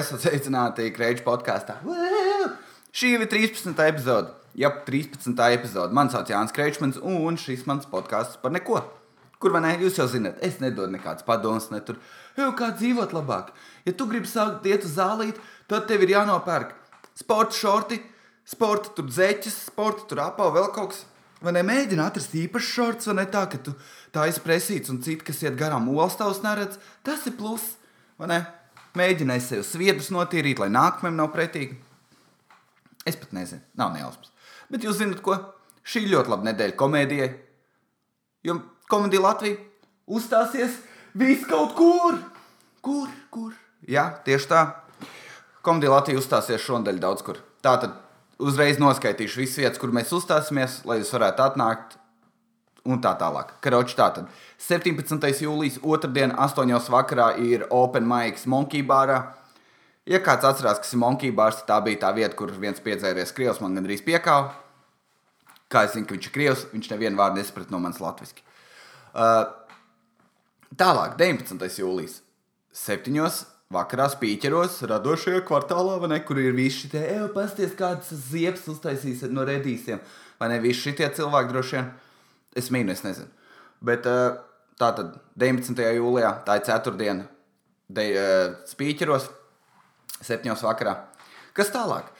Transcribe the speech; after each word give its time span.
esat 0.00 0.24
sveicināti 0.24 0.90
Kreņķa 0.96 1.26
podkāstā. 1.26 1.78
Šī 2.90 3.14
ir 3.16 3.26
13. 3.30 3.76
epizode. 3.86 4.34
Jā, 4.58 4.72
13. 4.86 5.36
epizode. 5.54 5.94
Man 5.94 6.10
sauc 6.10 6.30
Jānis 6.30 6.54
Kreičmans, 6.56 6.98
un 7.06 7.38
šis 7.38 7.62
mans 7.70 7.86
podkāsts 7.90 8.40
par 8.42 8.52
neko. 8.54 8.82
Kur 9.40 9.54
man 9.54 9.64
ne, 9.64 9.76
jūs 9.80 9.96
jau 9.96 10.04
zināt, 10.10 10.40
es 10.44 10.58
nedodu 10.60 10.92
nekādas 10.92 11.24
padomas, 11.24 11.70
ne 11.72 11.78
tur, 11.80 11.96
jau 12.36 12.50
kā 12.58 12.74
dzīvot 12.76 13.14
labāk. 13.16 13.54
Ja 13.86 13.94
tu 13.96 14.04
gribi 14.10 14.28
sākt 14.28 14.66
iet 14.68 14.84
uz 14.84 14.98
zālīt, 14.98 15.38
tad 15.70 15.86
tev 15.88 16.04
ir 16.04 16.12
jānopērk 16.18 16.74
sporta 17.20 17.56
šorti, 17.56 18.00
sporta 18.48 18.92
tur 18.96 19.08
zeķes, 19.12 19.56
sporta 19.70 20.06
tur 20.08 20.22
apā, 20.24 20.50
vēl 20.54 20.70
kaut 20.74 20.94
kas. 20.94 21.06
Vai 21.40 21.54
ne 21.56 21.62
mēģini 21.64 22.02
atrast 22.04 22.34
īpašs 22.36 22.72
šorts, 22.74 23.08
vai 23.08 23.22
ne 23.22 23.26
tā, 23.32 23.46
ka 23.48 23.56
tu 23.64 23.72
tā 24.12 24.26
izpresīts 24.28 24.92
un 24.92 25.00
citi, 25.00 25.24
kas 25.24 25.40
iet 25.40 25.56
garām 25.56 25.88
olstāvus 25.88 26.42
neredz, 26.44 26.76
tas 27.06 27.24
ir 27.30 27.38
pluss, 27.38 27.78
vai 28.20 28.28
ne? 28.28 28.40
Mēģināju 28.98 29.44
sev 29.44 29.62
sviedrus 29.66 30.10
notīrīt, 30.14 30.58
lai 30.58 30.70
nākamajam 30.72 31.18
nav 31.20 31.30
pretīgi. 31.34 31.76
Es 33.06 33.16
pat 33.16 33.32
nezinu, 33.36 33.62
nav 33.78 33.92
nejausmas. 33.94 34.32
Bet 34.70 34.84
jūs 34.86 34.98
zināt, 34.98 35.22
ko? 35.24 35.36
Šī 35.86 36.04
ļoti 36.10 36.32
laba 36.32 36.48
nedēļa 36.50 36.76
komēdijai. 36.78 37.30
Jo 38.46 38.58
komēdija 38.90 39.22
Latvija 39.24 39.60
uzstāsies 40.10 40.80
vis 41.18 41.46
kaut 41.48 41.76
kur. 41.78 42.18
Kur, 42.84 43.08
kur? 43.32 43.54
Jā, 43.88 44.08
tieši 44.26 44.50
tā. 44.50 44.64
Komēdija 45.66 45.94
Latvija 45.94 46.20
uzstāsies 46.20 46.66
šonadēļ 46.66 47.00
daudz 47.02 47.24
kur. 47.26 47.40
Tātad 47.64 47.94
uzreiz 48.42 48.80
noskaitīšu 48.82 49.42
visas 49.44 49.62
vietas, 49.62 49.80
kur 49.80 49.94
mēs 49.94 50.12
uzstāsimies, 50.16 50.80
lai 50.88 51.00
jūs 51.00 51.14
varētu 51.14 51.46
atnākt 51.46 51.99
un 52.88 53.00
tā 53.02 53.12
tālāk. 53.20 53.52
Karoči 53.64 53.96
tātad 53.98 54.30
17. 54.60 55.28
jūlijas 55.44 55.80
otrdiena, 55.82 56.38
8. 56.46 56.72
vakarā 56.92 57.34
ir 57.42 57.66
Open 57.70 58.08
Mics 58.08 58.46
Monkey 58.50 58.82
Barā. 58.86 59.20
Ja 60.08 60.18
kāds 60.24 60.46
atcerās, 60.48 60.80
kas 60.80 60.94
ir 60.94 61.02
Monkey 61.02 61.30
Bars, 61.36 61.60
tā 61.68 61.76
bija 61.84 62.06
tā 62.06 62.14
vieta, 62.16 62.34
kur 62.36 62.52
viens 62.56 62.80
piedzēries 62.82 63.34
krievs 63.36 63.60
man 63.62 63.76
gandrīz 63.76 64.02
piekāva. 64.06 64.54
Kā 65.70 65.84
es 65.86 65.94
zinu, 65.94 66.08
ka 66.08 66.16
viņš 66.16 66.26
ir 66.26 66.34
krievs, 66.34 66.66
viņš 66.72 66.90
nevienu 66.90 67.20
vārdu 67.20 67.38
nesaprata 67.38 67.70
no 67.70 67.78
manas 67.82 68.00
latviski. 68.02 68.42
Uh, 69.14 69.44
tālāk, 70.80 71.14
19. 71.20 71.62
jūlijas, 71.78 72.20
7. 72.74 73.14
vakarā 73.70 74.08
spīķeros, 74.10 74.80
radošajā 74.90 75.44
kvartālā, 75.46 76.00
ne, 76.10 76.18
kur 76.26 76.40
ir 76.42 76.56
visi 76.56 76.88
šie, 76.88 77.04
ej, 77.04 77.28
pasties, 77.36 77.76
kādas 77.78 78.10
ziepes 78.32 78.66
uztaisīs 78.72 79.22
no 79.30 79.46
redīsiem, 79.46 80.02
vai 80.40 80.50
ne, 80.50 80.58
visi 80.64 80.88
šie 80.88 81.12
cilvēki 81.20 81.54
droši 81.54 81.78
vien. 81.78 81.92
Es 82.56 82.70
mīnu, 82.74 82.94
es 82.94 83.04
nezinu. 83.06 83.28
Bet 83.84 84.04
tā 84.04 84.90
tad 84.96 85.18
19. 85.40 85.84
jūlijā, 85.96 86.32
tā 86.46 86.58
ir 86.58 86.64
ceturtdiena, 86.66 87.28
de, 87.90 88.06
spīķeros, 88.70 89.28
7. 90.20 90.50
vakarā. 90.64 90.96
Kas 91.56 91.72
tālāk? 91.72 92.10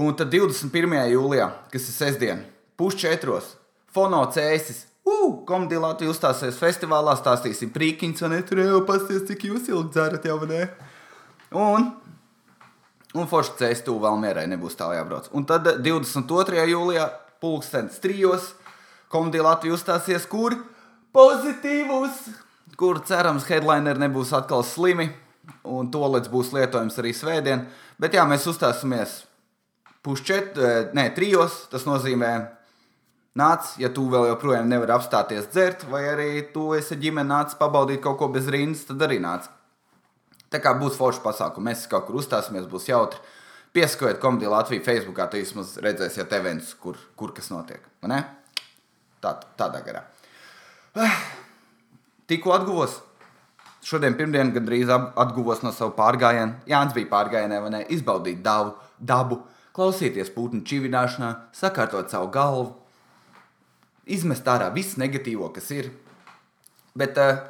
Un 0.00 0.14
tad 0.18 0.32
21. 0.32 0.96
jūlijā, 1.12 1.50
kas 1.70 1.86
ir 1.86 1.94
sestdiena, 1.94 2.42
pusčetros, 2.80 3.54
fono 3.94 4.24
cēsis. 4.34 4.88
Uh, 5.04 5.44
Komēdija 5.44 5.82
Latvijas 5.82 6.16
uzstāsies 6.16 6.56
festivālā, 6.58 7.12
stāstīsim 7.18 7.70
prīkiņus, 7.74 8.24
un 8.24 8.38
tur 8.48 8.62
jau 8.62 8.80
pasties, 8.88 9.22
cik 9.28 9.46
jūs 9.50 9.68
ilgi 9.68 9.92
dzerat 9.94 10.26
jau, 10.26 10.38
ne? 10.48 10.62
Un, 11.54 11.90
un 13.14 13.28
forši 13.30 13.58
cēsis 13.60 13.84
tuvu 13.86 14.02
vēl 14.06 14.16
mierai, 14.22 14.46
nebūs 14.50 14.78
tā 14.80 14.88
jābrauc. 14.96 15.28
Un 15.36 15.46
tad 15.46 15.68
22. 15.84 16.64
jūlijā, 16.72 17.06
pulkstens 17.44 18.00
trijos, 18.02 18.54
Komēdija 19.14 19.44
Latvija 19.46 19.76
uzstāsies, 19.76 20.24
kur 20.26 20.56
pozitīvus, 21.14 22.24
kur 22.80 22.98
cerams, 23.06 23.46
headlineri 23.46 24.02
nebūs 24.02 24.32
atkal 24.34 24.64
slimi, 24.66 25.06
un 25.62 25.92
to 25.94 26.02
līdz 26.16 26.32
būs 26.32 26.50
lietojams 26.56 26.98
arī 26.98 27.14
svētdien. 27.14 27.68
Bet 28.02 28.16
jā, 28.16 28.24
mēs 28.26 28.48
uzstāsimies 28.50 29.20
pusčet, 30.04 30.58
ne, 30.96 31.06
trijos. 31.14 31.64
Tas 31.70 31.86
nozīmē, 31.86 32.32
nāc, 33.38 33.74
ja 33.78 33.92
tu 33.94 34.08
vēl 34.10 34.32
joprojām 34.32 34.68
nevari 34.70 34.96
apstāties 34.96 35.48
dzert, 35.52 35.86
vai 35.90 36.04
arī 36.10 36.30
tu 36.54 36.72
esi 36.74 36.98
ģimene 36.98 37.30
nāc 37.30 37.54
pabaudīt 37.60 38.02
kaut 38.04 38.18
ko 38.20 38.32
bez 38.34 38.50
rindas, 38.50 38.84
tad 38.90 39.06
arī 39.06 39.22
nāc. 39.22 39.46
Tā 40.50 40.60
kā 40.62 40.74
būs 40.78 40.98
forši 40.98 41.22
pasākumi, 41.22 41.70
mēs 41.70 41.88
kaut 41.90 42.08
kur 42.08 42.20
uzstāsimies, 42.20 42.66
būs 42.70 42.90
jautri. 42.90 43.22
Piesakojiet 43.74 44.20
komēdiju 44.22 44.52
Latviju 44.52 44.84
Facebookā, 44.86 45.26
tad 45.30 45.42
jūs 45.42 45.78
redzēsiet 45.82 46.34
eventus, 46.36 46.76
kur, 46.78 46.98
kur 47.18 47.32
kas 47.34 47.50
notiek. 47.50 47.82
Ne? 48.06 48.20
Tā, 49.24 49.32
tādā 49.56 49.80
garā. 49.86 50.04
Ah, 51.00 51.16
tikko 52.28 52.52
atguvos. 52.52 52.98
Šodien, 53.84 54.16
pirmdien, 54.16 54.52
gandrīz 54.52 54.88
atguvos 54.92 55.62
no 55.64 55.72
sava 55.72 55.92
pārgājiena. 55.96 56.60
Jānis 56.68 56.94
bija 56.96 57.10
pārgājienē, 57.10 57.60
vai 57.64 57.72
ne? 57.72 57.80
Izbaudīt 57.92 58.42
dabu, 58.44 58.74
dabu 59.00 59.42
klausīties 59.76 60.30
putnu 60.32 60.62
čivināšanā, 60.64 61.30
sakārtot 61.56 62.12
savu 62.12 62.30
galvu, 62.32 62.70
izmest 64.08 64.48
ārā 64.48 64.70
visu 64.74 65.00
negatīvo, 65.02 65.50
kas 65.56 65.70
ir. 65.74 65.90
Bet 66.96 67.18
uh, 67.20 67.42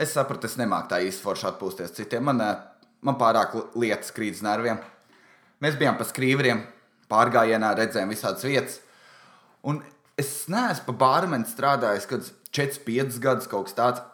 es 0.00 0.12
sapratu, 0.16 0.48
es 0.48 0.58
nemāku 0.60 0.92
tā 0.92 1.02
īsti 1.06 1.24
forši 1.24 1.48
atpūsties 1.52 1.94
citiem. 2.00 2.24
Man, 2.28 2.42
uh, 2.42 2.88
man 3.04 3.20
pārāk 3.20 3.54
lietas 3.78 4.12
krīt 4.16 4.40
uz 4.40 4.42
nerviem. 4.44 4.80
Mēs 5.64 5.78
bijām 5.78 5.96
pa 6.00 6.06
skrīveriem, 6.08 6.64
pārgājienā, 7.10 7.72
redzējām 7.78 8.12
visādas 8.12 8.44
vietas. 8.48 8.80
Un 9.68 9.80
es 10.18 10.30
neesmu 10.50 10.90
pa 10.90 10.94
bārmeni 11.04 11.48
strādājis, 11.48 12.06
kad 12.10 12.26
4-5 12.54 13.20
gadus 13.22 13.50
kaut 13.50 13.68
kas 13.68 13.76
tāds. 13.78 14.04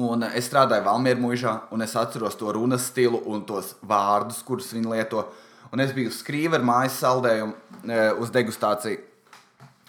Un 0.00 0.22
es 0.28 0.46
strādāju 0.46 0.86
Valmieru 0.86 1.20
mūžā, 1.24 1.54
un 1.74 1.82
es 1.84 1.96
atceros 1.98 2.36
to 2.38 2.52
runas 2.54 2.86
stilu 2.92 3.20
un 3.28 3.42
tos 3.48 3.74
vārdus, 3.82 4.42
kurus 4.46 4.70
viņi 4.76 4.92
lieto. 4.92 5.24
Un 5.74 5.82
es 5.82 5.92
biju 5.94 6.12
skrīveru 6.14 6.66
mājas 6.66 7.00
saldējumu 7.02 7.56
e, 7.84 7.98
uz 8.22 8.30
degustāciju. 8.34 9.02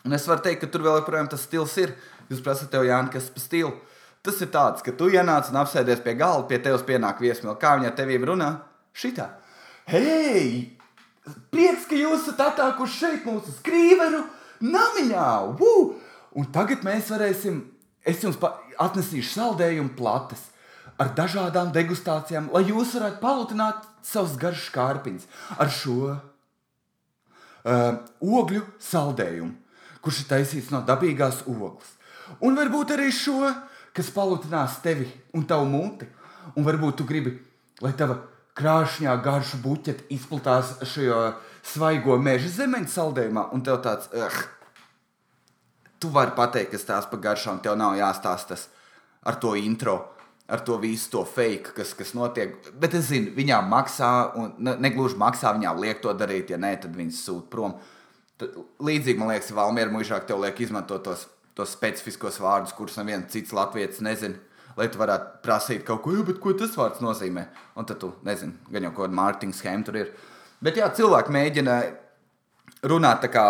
Un 0.05 0.17
es 0.17 0.25
varu 0.29 0.43
teikt, 0.45 0.63
ka 0.63 0.71
tur 0.73 0.83
vēl 0.85 0.99
joprojām 0.99 1.29
tas 1.29 1.45
stils 1.45 1.77
ir. 1.81 1.93
Jūs 2.31 2.41
prasat, 2.43 2.71
tev, 2.73 2.87
Jānis, 2.87 3.13
kas 3.13 3.29
ir 3.29 3.45
stils? 3.45 3.97
Tas 4.25 4.37
ir 4.43 4.51
tāds, 4.53 4.83
ka 4.85 4.93
tu 4.93 5.07
ienāc 5.09 5.47
un 5.49 5.61
apsēdies 5.61 6.03
pie 6.05 6.13
galda, 6.17 6.45
pie 6.49 6.59
tevis 6.61 6.83
pienāk 6.85 7.21
viesmīlība. 7.21 7.57
Kā 7.61 7.73
viņa 7.79 7.93
tevī 7.97 8.19
runā? 8.21 8.51
Šitā. 8.93 9.31
Hei! 9.89 10.77
Prieks, 11.53 11.87
ka 11.89 11.97
jūs 11.97 12.27
esat 12.27 12.43
atnākuši 12.51 12.99
šeit 12.99 13.25
mūsu 13.29 13.53
skrīveru! 13.61 14.21
Namiņā! 14.63 15.27
Woo! 15.59 15.93
Un 16.37 16.47
tagad 16.55 16.85
mēs 16.87 17.11
varēsim, 17.11 17.59
es 18.07 18.23
jums 18.23 18.39
atnesīšu 18.79 19.33
saldējumu 19.33 19.95
plates 19.97 20.47
ar 21.01 21.11
dažādām 21.17 21.71
degustācijām, 21.75 22.51
lai 22.53 22.63
jūs 22.69 22.93
varētu 22.95 23.19
palutināt 23.21 23.87
savus 24.05 24.37
garšas 24.39 24.69
kārpiņus 24.75 25.27
ar 25.57 25.71
šo 25.73 25.97
uh, 26.11 26.19
ogļu 28.21 28.63
saldējumu, 28.81 29.53
kurš 30.01 30.23
ir 30.23 30.29
taisīts 30.31 30.71
no 30.73 30.83
dabīgās 30.87 31.43
ogles. 31.49 31.97
Un 32.39 32.55
varbūt 32.55 32.93
arī 32.95 33.09
šo, 33.13 33.51
kas 33.95 34.11
palutinās 34.15 34.79
tevi 34.85 35.09
un 35.35 35.45
tavu 35.47 35.67
muti. 35.69 36.07
Un 36.57 36.65
varbūt 36.65 37.01
tu 37.01 37.05
gribi, 37.05 37.35
lai 37.83 37.91
tava 37.97 38.17
krāšņā 38.57 39.13
garšu 39.23 39.59
buķete 39.63 40.07
izplatās 40.15 40.73
šajā 40.89 41.19
svaigo 41.65 42.17
meža 42.21 42.49
zemeņa 42.61 42.89
saldējumā, 42.91 43.47
un 43.55 43.63
tev 43.65 43.81
tāds, 43.85 44.09
uh, 44.13 44.41
tu 46.01 46.11
vari 46.13 46.35
pateikt, 46.37 46.73
kas 46.75 46.87
tās 46.87 47.09
pa 47.09 47.19
garšām, 47.21 47.61
tev 47.63 47.77
nav 47.79 47.97
jāstāsta 47.99 48.55
tas 48.55 48.67
ar 49.27 49.37
to 49.41 49.55
intro. 49.59 49.99
Ar 50.51 50.59
to 50.67 50.75
visu 50.81 51.07
to 51.13 51.21
fake, 51.23 51.71
kas, 51.77 51.93
kas 51.95 52.09
notiek. 52.11 52.57
Bet 52.75 52.91
es 52.97 53.05
zinu, 53.07 53.29
viņām 53.37 53.69
maksā, 53.71 54.09
un 54.35 54.49
ne, 54.59 54.73
negluži 54.83 55.15
maksā, 55.15 55.53
viņām 55.55 55.77
liek 55.79 56.01
to 56.03 56.11
darīt. 56.17 56.51
Ja 56.51 56.57
nē, 56.59 56.73
tad 56.83 56.97
viņas 56.97 57.21
sūta 57.23 57.47
prom. 57.53 57.77
Tad, 58.41 58.57
līdzīgi, 58.83 59.15
man 59.21 59.31
liekas, 59.31 59.53
Valmiera 59.55 59.93
mūžāk 59.93 60.25
tev 60.27 60.41
liek 60.43 60.59
izmantot 60.59 61.05
tos, 61.07 61.23
tos 61.55 61.71
specifiskos 61.71 62.41
vārdus, 62.43 62.75
kurus 62.75 62.99
neviens 62.99 63.31
cits 63.31 63.55
latviečs 63.55 64.03
nezina 64.03 64.41
lai 64.77 64.87
tu 64.91 64.99
varētu 65.01 65.41
prasīt 65.45 65.85
kaut 65.87 66.03
ko, 66.05 66.13
bet 66.27 66.39
ko 66.41 66.53
tas 66.57 66.75
vārds 66.77 67.01
nozīmē. 67.03 67.45
Un 67.79 67.87
tad 67.87 68.01
tu 68.03 68.11
nezini, 68.27 68.55
gan 68.71 68.87
jau 68.87 68.93
kāda 69.01 69.17
mārketinga 69.17 69.57
schēma 69.57 69.87
tur 69.87 69.99
ir. 70.01 70.13
Bet 70.61 70.77
jā, 70.77 70.87
cilvēki 70.93 71.33
mēģina 71.33 71.77
runāt 72.85 73.23
tā 73.23 73.29
kā 73.33 73.45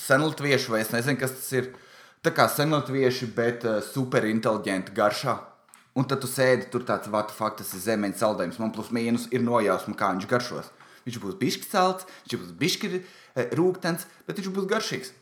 senlatvieši, 0.00 0.70
vai 0.72 0.80
es 0.84 0.92
nezinu, 0.94 1.20
kas 1.20 1.34
tas 1.36 1.50
ir. 1.56 1.74
Tā 2.24 2.32
kā 2.34 2.48
senlatvieši, 2.50 3.28
bet 3.36 3.62
uh, 3.68 3.76
superinteliģenti 3.84 4.94
garšā. 4.96 5.36
Un 5.96 6.08
tad 6.10 6.18
tu 6.24 6.28
sēdi 6.28 6.66
tur 6.72 6.82
tāds, 6.82 7.06
the 7.06 7.34
fuck, 7.36 7.54
tas 7.60 7.70
ir 7.76 7.84
zemeņa 7.84 8.18
saldējums. 8.18 8.58
Man 8.58 8.72
plus 8.74 8.90
mīnus 8.90 9.28
ir 9.30 9.44
nojausma, 9.44 9.94
kā 9.94 10.10
viņš 10.14 10.26
garšos. 10.32 10.72
Viņš 11.06 11.18
būs 11.22 11.36
bišķi 11.38 11.68
celts, 11.70 12.08
viņš 12.24 12.40
būs 12.40 12.56
bišķi 12.58 12.90
uh, 12.96 13.44
rūkstošs, 13.60 14.08
bet 14.26 14.40
viņš 14.40 14.50
būs 14.56 14.68
garšīgs. 14.72 15.12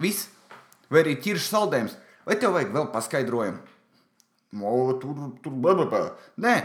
Viss. 0.00 0.30
Vai 0.88 1.02
arī 1.02 1.16
ķiršs 1.20 1.50
saldējums. 1.52 1.98
Vai 2.26 2.38
tev 2.40 2.54
vajag 2.56 2.72
vēl 2.72 2.88
paskaidrojumu? 2.94 3.60
No, 4.56 4.72
tur, 5.02 5.18
tur, 5.44 5.52
blablabla. 5.52 6.14
Nē, 6.40 6.56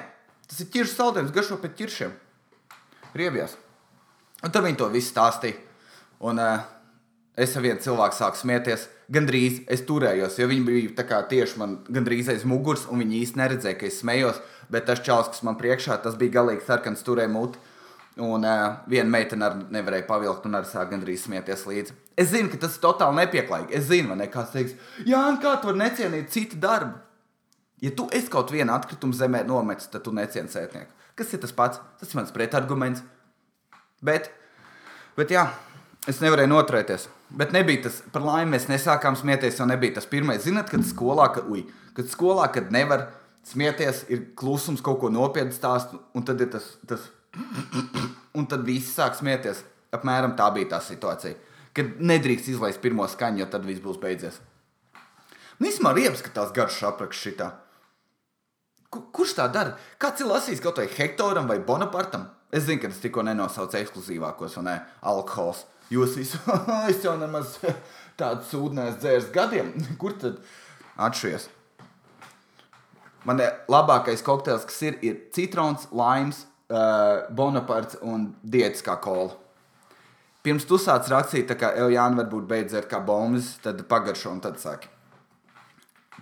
tas 0.47 0.63
ir 0.63 0.71
ķiršs 0.71 0.95
saldējums, 1.01 1.35
garšo 1.35 1.59
pēc 1.59 1.75
ķiršiem. 1.81 2.15
Riebjās. 3.17 3.57
Un 4.41 4.53
tad 4.53 4.65
viņi 4.65 4.79
to 4.79 4.89
visu 4.93 5.13
stāstīja. 5.13 5.59
Un 6.25 6.41
uh, 6.41 6.61
Es 7.39 7.53
ar 7.55 7.63
vienu 7.63 7.79
cilvēku 7.79 8.17
sāku 8.17 8.41
smieties, 8.41 8.89
gandrīz 9.11 9.61
es 9.71 9.85
turējos, 9.87 10.35
jo 10.35 10.49
viņi 10.51 10.63
bija 10.67 11.05
kā 11.07 11.21
tieši 11.31 11.59
man 11.61 11.77
gandrīz 11.87 12.27
aiz 12.33 12.43
muguras, 12.43 12.83
un 12.91 12.99
viņi 12.99 13.21
īsti 13.21 13.39
neredzēja, 13.39 13.77
ka 13.79 13.87
es 13.87 14.01
smējos. 14.01 14.41
Bet 14.71 14.85
tas 14.87 14.99
čels, 15.03 15.29
kas 15.31 15.43
man 15.47 15.55
priekšā, 15.59 15.97
tas 16.03 16.17
bija 16.19 16.35
galīgi 16.41 16.67
sarkans, 16.67 17.03
turēja 17.07 17.31
muti. 17.31 17.59
Un 18.19 18.43
uh, 18.43 18.81
viena 18.91 19.07
meitene 19.07 19.47
arī 19.47 19.63
nevarēja 19.71 20.05
pavilkt, 20.09 20.43
un 20.47 20.59
arī 20.59 20.67
sāk 20.67 20.91
gandrīz 20.91 21.23
smieties 21.23 21.63
līdzi. 21.69 21.95
Es 22.19 22.33
zinu, 22.33 22.51
ka 22.51 22.59
tas 22.65 22.75
ir 22.75 22.83
totāli 22.83 23.21
nepieklājīgi. 23.21 23.73
Es 23.79 23.87
zinu, 23.87 24.11
vai 24.11 24.19
ne 24.19 24.27
kāds 24.31 24.51
teiks, 24.51 24.75
Jā, 25.07 25.23
kā 25.39 25.55
tu 25.61 25.71
vari 25.71 25.79
necienīt 25.85 26.35
citu 26.35 26.59
darbu? 26.59 26.99
Ja 27.81 27.93
tu 27.95 28.09
esi 28.13 28.29
kaut 28.29 28.51
vienu 28.51 28.75
atkritumu 28.75 29.15
zemē 29.15 29.45
nometis, 29.47 29.87
tad 29.89 30.03
tu 30.05 30.11
necieni 30.13 30.51
sētnieku. 30.51 30.91
Kas 31.17 31.31
ir 31.31 31.41
tas 31.41 31.55
pats? 31.55 31.79
Tas 32.03 32.11
ir 32.11 32.19
mans 32.19 32.35
pretarguments. 32.35 33.01
Bet, 34.01 34.31
bet 35.17 35.33
jā, 35.33 35.45
es 36.09 36.21
nevarēju 36.23 36.49
noturēties. 36.51 37.07
Bet 37.37 37.53
nebija 37.55 37.85
tas, 37.85 38.01
par 38.11 38.25
laimi, 38.25 38.55
mēs 38.55 38.67
nesākām 38.71 39.15
smieties, 39.19 39.59
jo 39.61 39.67
nebija 39.69 39.99
tas 39.99 40.09
pirmais. 40.09 40.43
Zināt, 40.43 40.71
kad 40.73 40.83
skolā, 40.87 41.29
ka, 41.35 41.45
uj, 41.47 41.63
kad 41.95 42.09
skolā, 42.11 42.49
kad 42.51 42.73
nevar 42.73 43.07
smieties, 43.47 44.03
ir 44.11 44.25
klusums, 44.37 44.83
kaut 44.83 44.99
ko 45.03 45.11
nopietnu 45.13 45.55
stāst, 45.55 45.93
un 46.17 46.25
tad 46.27 46.41
ir 46.43 46.51
tas, 46.51 46.67
tas 46.89 47.07
un 48.37 48.49
tad 48.49 48.65
visi 48.67 48.91
sāk 48.91 49.15
smieties. 49.19 49.63
Apmēram 49.95 50.35
tā 50.39 50.47
bija 50.55 50.73
tā 50.75 50.81
situācija. 50.83 51.37
Kad 51.75 51.99
nedrīkst 52.03 52.49
izlaist 52.51 52.81
pirmo 52.83 53.07
skaņu, 53.07 53.43
jo 53.43 53.47
tad 53.51 53.67
viss 53.67 53.83
būs 53.83 53.99
beidzies. 54.01 54.39
Nu, 55.59 55.69
īstenībā 55.69 55.93
riebs, 55.95 56.23
ka 56.25 56.31
tās 56.33 56.53
garšas 56.55 56.89
apraksts 56.89 57.21
šitā. 57.27 57.51
Kur, 58.91 59.05
kurš 59.15 59.35
tā 59.37 59.47
dara? 59.51 59.75
Kāds 60.01 60.23
ir 60.23 60.31
lasījis 60.31 60.63
kaut 60.63 60.79
vai 60.81 60.87
Hektoram 60.91 61.47
vai 61.47 61.59
Bonapartam? 61.63 62.25
Es 62.51 62.65
zinu, 62.67 62.81
ka 62.83 62.91
tas 62.91 62.99
tikko 62.99 63.23
nenosauc 63.23 63.75
ekskluzīvākos 63.79 64.57
un 64.59 64.67
ne 64.67 64.75
alkohols. 65.07 65.65
Jūs 65.91 66.15
visi, 66.19 66.39
es 66.91 67.03
jau 67.03 67.17
nemaz 67.19 67.57
tādu 68.19 68.45
sūdu 68.47 68.77
neesmu 68.77 68.99
dzēris 69.01 69.31
gadiem. 69.35 69.73
Kur 70.01 70.15
tad 70.19 70.39
atšķies? 70.99 71.49
Man 73.27 73.41
labākais 73.69 74.23
kokteils, 74.25 74.65
kas 74.65 74.79
ir, 74.87 74.97
ir 75.05 75.19
citrons, 75.35 75.85
laims, 75.93 76.45
uh, 76.73 77.27
Bonaparts 77.29 77.99
un 78.01 78.31
diētiskā 78.41 78.95
kola. 79.03 79.35
Pirms 80.41 80.65
tu 80.65 80.79
sāc 80.81 81.05
rakstīt, 81.11 81.51
ka 81.53 81.69
Eljāna 81.77 82.23
varbūt 82.23 82.47
beidz 82.49 82.73
ar 82.79 82.87
kā 82.89 82.97
bombas, 83.05 83.53
tad 83.61 83.83
pagaršo 83.89 84.31
un 84.33 84.41
tad 84.41 84.57
sāki. 84.57 84.89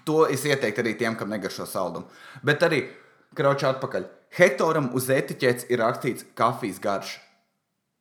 To 0.06 0.26
es 0.28 0.44
ieteiktu 0.44 0.84
arī 0.84 0.98
tiem, 1.00 1.16
kam 1.16 1.32
negaršo 1.32 1.68
saldumu. 1.70 2.10
Bet 2.44 2.66
arī 2.68 2.84
kraučā 3.38 3.72
atpakaļ. 3.76 4.19
Hektoram 4.38 4.92
uz 4.98 5.10
etiķetes 5.10 5.70
ir 5.74 5.82
rakstīts 5.82 6.28
kafijas 6.38 6.80
garš. 6.84 7.16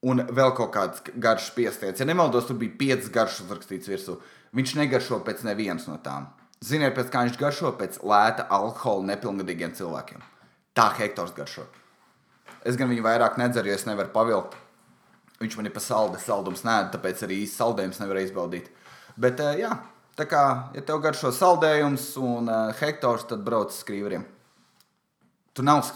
Un 0.06 0.22
vēl 0.30 0.52
kaut 0.54 0.70
kāds 0.74 1.02
garš 1.18 1.48
piestiets. 1.56 2.00
Ja 2.00 2.06
nemaldos, 2.06 2.46
tur 2.46 2.58
bija 2.60 2.76
piecas 2.78 3.10
garšas 3.10 3.46
uzrakstīts 3.46 3.90
virsū. 3.90 4.18
Viņš 4.54 4.76
negaršo 4.78 5.18
pēc 5.26 5.42
nevienas 5.48 5.88
no 5.88 5.96
tām. 6.04 6.28
Ziniet, 6.64 6.94
pēc 6.94 7.10
kā 7.10 7.24
viņš 7.26 7.40
garšo? 7.40 7.72
Pēc 7.78 7.98
lēta 8.06 8.46
alkohola 8.54 9.12
nepilngadīgiem 9.12 9.74
cilvēkiem. 9.78 10.22
Tā 10.78 10.88
hektors 11.00 11.34
garšo. 11.34 11.66
Es 12.66 12.78
gan 12.78 12.90
viņu 12.90 13.04
vairāk 13.06 13.38
nedzeru, 13.40 13.70
jo 13.70 13.78
es 13.78 13.86
nevaru 13.88 14.12
pavilkt. 14.14 14.56
Viņš 15.38 15.54
man 15.58 15.68
ir 15.70 15.74
pa 15.74 15.82
saldu, 15.82 16.18
saldums 16.22 16.64
nē, 16.66 16.80
tāpēc 16.94 17.22
arī 17.26 17.42
īsti 17.44 17.60
saldējums 17.60 18.00
nevar 18.02 18.18
izbaudīt. 18.22 18.72
Bet, 19.18 19.38
uh, 19.42 19.54
jā, 19.58 19.70
tā 20.18 20.26
kā, 20.30 20.42
ja 20.74 20.82
tev 20.86 20.98
garšo 21.02 21.30
saldējums 21.34 22.10
un 22.22 22.50
uh, 22.50 22.72
hektors, 22.80 23.26
tad 23.30 23.44
brauc 23.46 23.70
uz 23.70 23.78
skrīveriem. 23.84 24.26
Tur 25.54 25.66
nav 25.66 25.86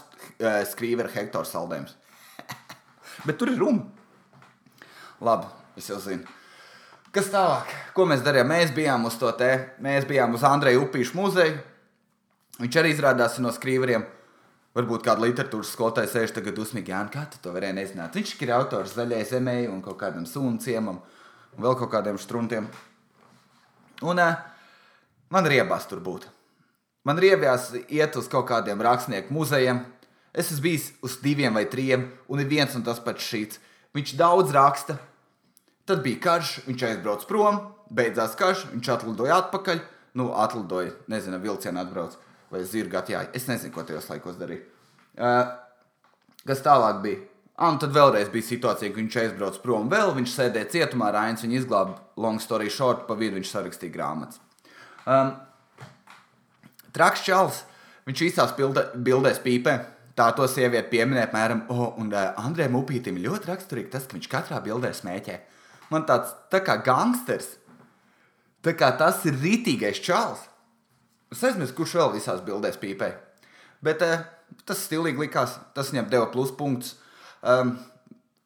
uh, 0.44 0.60
skrīvera 0.68 1.10
hektors 1.14 1.52
saldējums. 1.54 1.96
Bet 3.26 3.38
tur 3.40 3.52
ir 3.52 3.60
runa. 3.60 3.86
Labi, 5.22 5.50
es 5.78 5.90
jau 5.90 6.00
zinu. 6.02 6.26
Kas 7.12 7.28
tālāk? 7.28 7.68
Ko 7.92 8.06
mēs 8.08 8.24
darījām? 8.24 8.48
Mēs 8.48 8.72
bijām 8.74 9.04
uz 9.04 9.18
to 9.20 9.28
te, 9.36 9.50
mēs 9.84 10.06
bijām 10.08 10.32
uz 10.34 10.44
Andreja 10.48 10.80
Upīšu 10.80 11.18
muzeju. 11.18 11.58
Viņš 12.62 12.78
arī 12.80 12.92
izrādās 12.94 13.36
no 13.42 13.52
skrīveriem. 13.52 14.04
Varbūt 14.72 15.04
kāda 15.04 15.20
literatūras 15.26 15.74
skolotāja 15.74 16.08
sēž 16.08 16.32
tagad 16.32 16.56
dusmīgi, 16.56 16.94
Jā, 16.94 17.02
kā 17.12 17.26
tu 17.28 17.40
to 17.44 17.52
varēji 17.52 17.76
nezināt. 17.76 18.16
Viņš 18.16 18.32
ir 18.40 18.54
autors 18.56 18.94
zaļai 18.96 19.20
zemē 19.28 19.56
un 19.68 19.82
kaut 19.84 19.98
kādam 20.00 20.24
sunciemam 20.28 21.02
un 21.02 21.66
vēl 21.66 21.76
kaut 21.76 21.92
kādiem 21.92 22.16
struntiem. 22.20 22.70
Un 24.08 24.22
uh, 24.22 24.38
man 25.28 25.48
riebās 25.52 25.84
tur 25.90 26.00
būt. 26.00 26.24
Man 27.04 27.20
riebjās 27.20 27.74
iet 27.92 28.16
uz 28.16 28.30
kaut 28.32 28.48
kādiem 28.48 28.80
rakstnieku 28.80 29.34
muzejiem. 29.36 29.82
Es 30.32 30.48
esmu 30.48 30.64
bijis 30.64 30.90
uz 31.04 31.18
diviem 31.20 31.54
vai 31.54 31.66
trim, 31.68 32.08
un 32.28 32.40
ir 32.40 32.48
viens 32.48 32.74
un 32.76 32.84
tas 32.86 33.00
pats 33.04 33.24
šīs. 33.28 33.58
Viņš 33.92 34.14
daudz 34.16 34.52
raksta. 34.56 34.96
Tad 35.88 36.04
bija 36.04 36.20
karš, 36.22 36.52
viņš 36.68 36.84
aizbrauca 36.88 37.26
prom, 37.28 37.58
beidzās 37.92 38.36
karš, 38.38 38.68
viņš 38.70 38.92
atlidoja 38.94 39.40
atpakaļ. 39.42 39.82
Nu, 40.16 40.30
atlidoja, 40.38 40.92
nezinu, 41.10 41.40
vilcienā 41.42 41.82
atbrauc 41.82 42.14
vai 42.52 42.62
zirga 42.68 43.00
atjāja. 43.00 43.30
Es 43.36 43.48
nezinu, 43.48 43.72
ko 43.74 43.84
tajos 43.88 44.08
laikos 44.12 44.38
darīja. 44.40 44.64
Uh, 45.16 45.52
kas 46.48 46.62
tālāk 46.64 47.00
bija? 47.04 47.20
Ah, 47.56 47.68
un 47.68 47.78
tad 47.82 47.92
vēlreiz 47.92 48.30
bija 48.32 48.46
situācija, 48.46 48.92
ka 48.92 49.00
viņš 49.00 49.16
aizbrauca 49.22 49.60
prom 49.62 49.90
vēl, 49.92 50.14
viņš 50.16 50.36
sēdēja 50.36 50.70
cietumā, 50.72 51.10
Rainis 51.12 51.44
viņu 51.44 51.58
izglāba, 51.60 51.98
long 52.16 52.40
story 52.40 52.70
short, 52.72 53.04
pa 53.08 53.16
vidu 53.18 53.36
viņš 53.36 53.50
sarakstīja 53.52 53.92
grāmatas. 53.92 54.40
Um, 55.04 55.34
Traks 56.96 57.24
čels, 57.24 57.62
viņš 58.08 58.24
īstās 58.28 58.54
bilde, 58.56 58.86
bildēs 59.04 59.40
pīpē. 59.44 59.76
Tā 60.18 60.28
to 60.36 60.44
sieviete 60.50 60.90
pieminēja, 60.92 61.30
apmēram, 61.30 61.64
oh, 61.72 61.94
un 62.00 62.10
uh, 62.12 62.34
Andrejam 62.42 62.76
Upītam 62.82 63.16
ļoti 63.22 63.48
raksturīgi 63.48 63.92
tas, 63.94 64.04
ka 64.08 64.18
viņš 64.18 64.28
katrā 64.32 64.58
bildē 64.64 64.90
smēķē. 64.92 65.38
Man 65.92 66.04
tāds 66.08 66.34
tā 66.52 66.60
kā 66.64 66.76
gangsters, 66.84 67.54
tā 68.64 68.74
kā 68.76 68.90
tas 69.00 69.22
ir 69.28 69.38
rītīgais 69.40 70.02
čels. 70.04 70.44
Es 71.32 71.40
aizmirsu, 71.48 71.76
kurš 71.78 71.96
vēl 71.96 72.12
visās 72.18 72.42
bildēs 72.44 72.76
pīpēja. 72.82 73.16
Bet 73.84 74.04
uh, 74.04 74.26
tas 74.68 74.84
stilīgi 74.84 75.24
likās, 75.24 75.56
tas 75.72 75.94
viņam 75.94 76.10
deva 76.12 76.28
pluspunktus. 76.34 76.98
Um, 77.40 77.78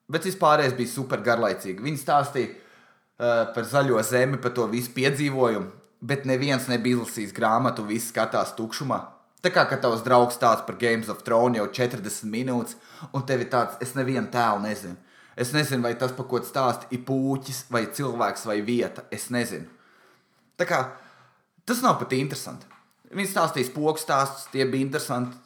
bet 0.07 0.25
vispārējais 0.27 0.77
bija 0.77 0.93
super 0.93 1.21
garlaicīgi. 1.25 1.83
Viņi 1.83 1.99
stāstīja 1.99 2.53
uh, 2.53 3.43
par 3.51 3.67
zaļo 3.67 3.99
zemi, 4.07 4.39
par 4.39 4.55
to 4.55 4.69
visu 4.71 4.95
piedzīvojumu, 4.95 5.67
bet 5.99 6.23
neviens 6.29 6.71
nebija 6.71 7.01
izlasījis 7.01 7.35
grāmatu, 7.35 7.85
visi 7.91 8.13
skatās 8.13 8.55
tukšumā. 8.55 9.03
Tā 9.47 9.63
kā 9.63 9.77
tavs 9.79 10.03
draugs 10.03 10.35
stāsta 10.35 10.65
par 10.67 10.75
Games 10.81 11.07
of 11.09 11.21
Thrones 11.23 11.61
jau 11.61 11.67
40 11.79 12.27
minūtes, 12.27 12.75
un 13.15 13.23
tev 13.23 13.45
ir 13.45 13.51
tāds, 13.53 13.77
es 13.83 13.93
nevienu 13.95 14.27
tēlu 14.33 14.65
nezinu. 14.65 14.97
Es 15.37 15.53
nezinu, 15.53 15.85
vai 15.85 15.93
tas, 15.95 16.11
par 16.17 16.25
ko 16.27 16.41
stāsta, 16.43 16.89
ir 16.91 17.03
puķis, 17.05 17.67
vai 17.71 17.85
cilvēks, 17.93 18.47
vai 18.49 18.57
vieta. 18.65 19.05
Es 19.13 19.29
nezinu. 19.31 19.69
Tā 20.57 20.65
kā 20.67 20.81
tas 21.69 21.83
nav 21.85 21.99
pat 22.01 22.15
interesanti. 22.17 22.67
Viņi 23.13 23.29
stāstīja 23.31 23.69
spoku 23.69 24.01
stāstus, 24.01 24.49
tie 24.51 24.65
bija 24.65 24.83
interesanti. 24.83 25.37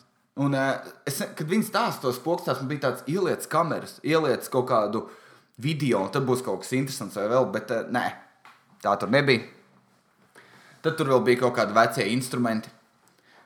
Un, 0.42 0.56
uh, 0.56 0.80
es, 1.06 1.20
kad 1.38 1.46
viņi 1.46 1.68
stāstīja 1.68 2.08
tos 2.08 2.18
spoku 2.18 2.46
stāstus, 2.46 2.64
man 2.64 2.72
bija 2.72 2.86
tāds 2.88 3.06
ieliec 3.12 3.46
kameras, 3.52 4.00
ieliec 4.08 4.48
kaut 4.50 4.70
kādu 4.72 5.04
video, 5.62 6.06
un 6.06 6.14
tad 6.16 6.26
būs 6.26 6.42
kaut 6.46 6.64
kas 6.64 6.72
interesants 6.74 7.20
vai 7.20 7.28
vēl, 7.30 7.52
bet 7.54 7.76
uh, 7.76 7.84
nē, 7.92 8.06
tā 8.82 8.96
tur 8.98 9.12
nebija. 9.14 9.44
Tad 10.82 10.96
tur 10.98 11.12
vēl 11.12 11.26
bija 11.28 11.44
kaut 11.44 11.60
kādi 11.60 11.76
vecie 11.76 12.08
instrumenti, 12.16 12.72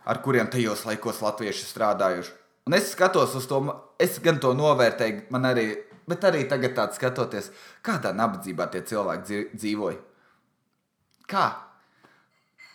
ar 0.05 0.21
kuriem 0.25 0.49
tajos 0.51 0.85
laikos 0.85 1.21
latvieši 1.25 1.67
strādājuši. 1.69 2.33
Un 2.65 2.77
es 2.77 2.91
skatos 2.93 3.35
uz 3.37 3.45
to, 3.49 3.61
es 4.01 4.17
gan 4.23 4.39
to 4.41 4.53
novērtēju, 4.57 5.27
man 5.33 5.45
arī, 5.51 5.67
bet 6.09 6.25
arī 6.25 6.45
tagad 6.49 6.73
tāds 6.77 6.97
skatoties, 6.97 7.51
kādā 7.85 8.13
nabadzībā 8.15 8.69
tie 8.73 8.81
cilvēki 8.85 9.43
dzīvoja. 9.53 9.99
Kā? 11.29 11.45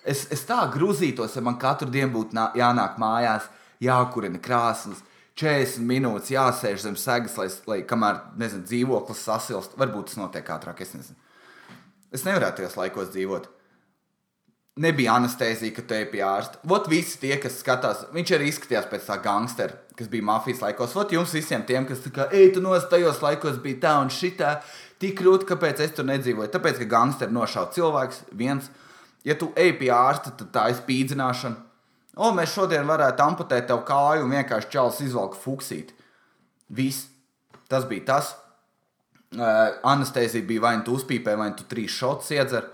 Es, 0.06 0.25
es 0.32 0.42
tā 0.49 0.62
grūzītos, 0.72 1.34
ja 1.37 1.42
man 1.44 1.58
katru 1.60 1.90
dienu 1.90 2.12
būtu 2.14 2.38
nā, 2.38 2.50
jānāk 2.58 2.99
mājās, 3.02 3.50
jākurina 3.82 4.40
krāsnes, 4.42 5.02
40 5.40 5.87
minūtes 5.88 6.32
jāsēž 6.34 6.84
zem 6.84 6.96
segas, 7.00 7.37
lai, 7.38 7.49
lai 7.70 7.78
kamēr 7.88 8.18
nezinu, 8.40 8.66
dzīvoklis 8.68 9.22
sasilst. 9.25 9.76
Varbūt 9.80 10.10
tas 10.10 10.18
notiek 10.20 10.50
ātrāk, 10.52 10.82
es 10.84 10.92
nezinu. 10.96 11.16
Es 12.12 12.26
nevarētu 12.26 12.60
tajos 12.60 12.76
laikos 12.76 13.12
dzīvot. 13.14 13.46
Nebija 14.81 15.17
anestezija, 15.19 15.75
ka 15.75 15.83
te 15.83 15.99
ir 16.05 16.11
pie 16.12 16.21
ārsta. 16.25 16.61
Vot 16.71 16.87
visi 16.89 17.19
tie, 17.21 17.35
kas 17.43 17.59
skatās, 17.59 18.05
viņš 18.15 18.35
arī 18.37 18.47
izskatījās 18.49 18.87
pēc 18.89 19.09
tā 19.09 19.17
gangstera, 19.21 19.75
kas 19.99 20.09
bija 20.09 20.25
mafijas 20.25 20.62
laikos. 20.62 20.95
Vot 20.97 21.11
jums 21.12 21.35
visiem 21.35 21.65
tiem, 21.67 21.89
kas 21.89 22.05
tā 22.05 22.12
kā, 22.15 22.29
ej, 22.33 22.53
tu 22.55 22.62
nos 22.65 22.87
tajos 22.89 23.19
laikos 23.25 23.59
bija 23.61 23.81
tā 23.83 23.97
un 24.00 24.12
šitā, 24.15 24.61
tik 25.03 25.19
krūti, 25.19 25.49
kāpēc 25.50 25.83
es 25.85 25.97
tur 25.97 26.07
nedzīvoju. 26.09 26.53
Tāpēc, 26.55 26.79
ka 26.81 26.93
gangsteri 26.95 27.35
nošauja 27.35 27.75
cilvēks 27.77 28.23
viens 28.31 28.71
Ja 29.25 29.37
tu 29.37 29.50
ej 29.57 29.75
pie 29.77 29.91
ārsta, 29.93 30.33
tad 30.33 30.53
tā 30.55 30.69
ir 30.73 30.79
spīdzināšana. 30.79 31.67
O, 32.21 32.33
mēs 32.37 32.55
šodien 32.55 32.89
varētu 32.89 33.25
amputēt 33.25 33.69
tev 33.69 33.83
kāju 33.89 34.25
un 34.25 34.33
vienkārši 34.35 34.71
čels 34.73 35.00
izvelk 35.05 35.37
fuksīt. 35.39 35.93
Viss. 36.77 37.09
Tas 37.71 37.85
bija 37.89 38.07
tas. 38.15 38.35
Uh, 39.31 39.77
anestezija 39.87 40.43
bija 40.47 40.65
vai 40.65 40.73
nu 40.81 40.87
tu 40.87 40.97
uzpīpē, 40.99 41.37
vai 41.39 41.53
nu 41.53 41.59
tu 41.61 41.69
trīs 41.71 41.95
šots 41.95 42.33
iedzer. 42.35 42.67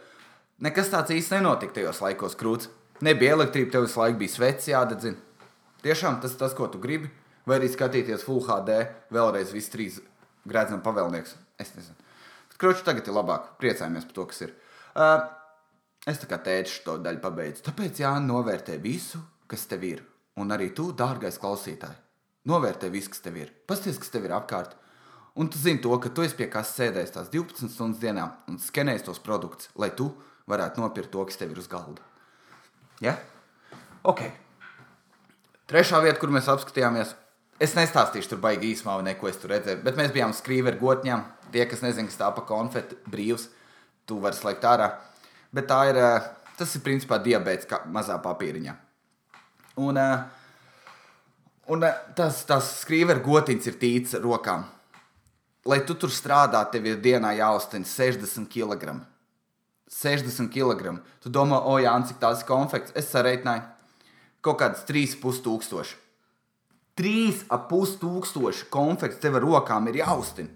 Nekas 0.65 0.89
tāds 0.89 1.13
īsti 1.13 1.37
nenotika 1.37 1.77
tajos 1.77 2.01
laikos 2.01 2.37
krūts. 2.41 2.71
Nebija 3.05 3.35
elektrība, 3.37 3.75
tev 3.75 3.85
visu 3.85 4.01
laiku 4.01 4.23
bija 4.23 4.33
sveci 4.33 4.73
jādedzina. 4.73 5.19
Tiešām 5.85 6.17
tas 6.23 6.37
tas, 6.41 6.55
ko 6.57 6.69
tu 6.73 6.81
gribi. 6.81 7.11
Vai 7.47 7.59
arī 7.61 7.69
skatīties 7.71 8.25
Full 8.27 8.41
HD, 8.43 8.79
vēlreiz 9.15 9.53
viss 9.55 9.71
trīs 9.71 10.01
grēdzam 10.49 10.81
pavēlnieks. 10.83 11.37
Es 11.63 11.75
nezinu. 11.77 11.95
Kroči 12.57 12.83
tagad 12.87 13.07
ir 13.07 13.15
labāk. 13.15 13.53
Priecājamies 13.61 14.09
par 14.09 14.17
to, 14.17 14.25
kas 14.33 14.43
ir. 14.47 14.55
Uh, 14.97 15.29
es 16.09 16.19
tā 16.23 16.31
kā 16.31 16.41
tēču 16.43 16.81
to 16.87 16.97
daļu 17.05 17.21
pabeidzu. 17.23 17.63
Tāpēc 17.69 18.01
Jānis 18.01 18.31
novērtē 18.31 18.81
visu, 18.83 19.21
kas 19.47 19.69
tev 19.69 19.85
ir. 19.87 20.03
Un 20.41 20.57
arī 20.57 20.71
tu, 20.77 20.89
dārgais 20.97 21.37
klausītāj, 21.41 21.93
novērtē 22.49 22.89
visu, 22.93 23.13
kas 23.13 23.23
tev 23.25 23.37
ir. 23.45 23.53
Pasties, 23.69 24.01
kas 24.01 24.13
tev 24.13 24.27
ir 24.27 24.35
apkārt. 24.37 24.73
Un 25.37 25.53
tu 25.53 25.61
zini 25.61 25.83
to, 25.85 25.93
ka 26.01 26.09
tu 26.09 26.25
esi 26.25 26.37
pie 26.37 26.49
kā 26.49 26.65
sēdējis 26.65 27.13
tās 27.13 27.29
12 27.33 27.69
stundas 27.69 28.01
dienā 28.01 28.25
un 28.49 28.57
skenējis 28.61 29.05
tos 29.05 29.21
produktus, 29.21 29.69
lai 29.77 29.91
tu 29.93 30.09
varētu 30.51 30.83
nopirkt 30.83 31.13
to, 31.13 31.25
kas 31.27 31.39
tev 31.41 31.53
ir 31.53 31.61
uz 31.61 31.69
galda. 31.71 32.03
Ja? 33.03 33.17
Ok. 34.07 34.23
Trešā 35.67 35.99
vieta, 36.05 36.19
kur 36.23 36.31
mēs 36.31 36.49
apskatījāmies, 36.51 37.17
es 37.63 37.75
nestāstīšu 37.75 38.33
tur 38.33 38.43
baigi 38.45 38.71
īsumā, 38.71 39.01
neko 39.03 39.29
es 39.31 39.41
tur 39.43 39.51
redzēju, 39.57 39.83
bet 39.83 39.99
mēs 39.99 40.15
bijām 40.15 40.35
skrīveri 40.37 40.79
gotņām. 40.79 41.25
Tie, 41.51 41.65
kas 41.67 41.83
nezina, 41.83 42.07
kas 42.11 42.21
tā 42.21 42.31
pa 42.35 42.45
konfeti 42.47 42.99
brīvs, 43.11 43.49
tu 44.07 44.21
vari 44.23 44.39
slēgt 44.39 44.67
ārā. 44.67 44.93
Bet 45.55 45.69
tā 45.71 45.81
ir, 45.91 45.99
eh, 45.99 46.31
tas 46.59 46.75
ir 46.77 46.85
principā 46.87 47.19
diabetes 47.23 47.67
mazā 47.91 48.21
papīriņā. 48.23 48.77
Un, 49.83 49.99
eh, 49.99 50.25
un 51.69 51.85
eh, 51.85 51.99
tas, 52.15 52.45
tas 52.45 52.85
skrīveri 52.85 53.25
gotiņš 53.25 53.67
ir 53.67 53.79
tīts 53.83 54.15
rokām. 54.23 54.65
Lai 55.67 55.81
tu 55.81 55.95
tur 55.95 56.11
strādā, 56.11 56.63
tev 56.71 56.87
ir 56.87 57.03
dienā 57.03 57.35
jāuzten 57.35 57.85
60 57.85 58.47
kg. 58.47 59.01
60 59.93 60.51
kg. 60.53 60.99
Tu 61.23 61.31
domā, 61.31 61.61
o, 61.63 61.79
jā, 61.83 61.95
cik 62.09 62.19
tās 62.23 62.43
ir 62.43 62.49
konfekts. 62.49 62.95
Es 62.99 63.11
sareitināju 63.13 63.63
kaut 64.47 64.61
kādas 64.61 64.85
3,5 64.87 65.43
tūkstoši. 65.47 65.97
3,5 66.97 67.99
tūkstoši 68.01 68.69
konfekts 68.73 69.21
tev 69.21 69.37
ar 69.37 69.45
rokām 69.45 69.89
ir 69.91 70.01
jāuztina, 70.01 70.49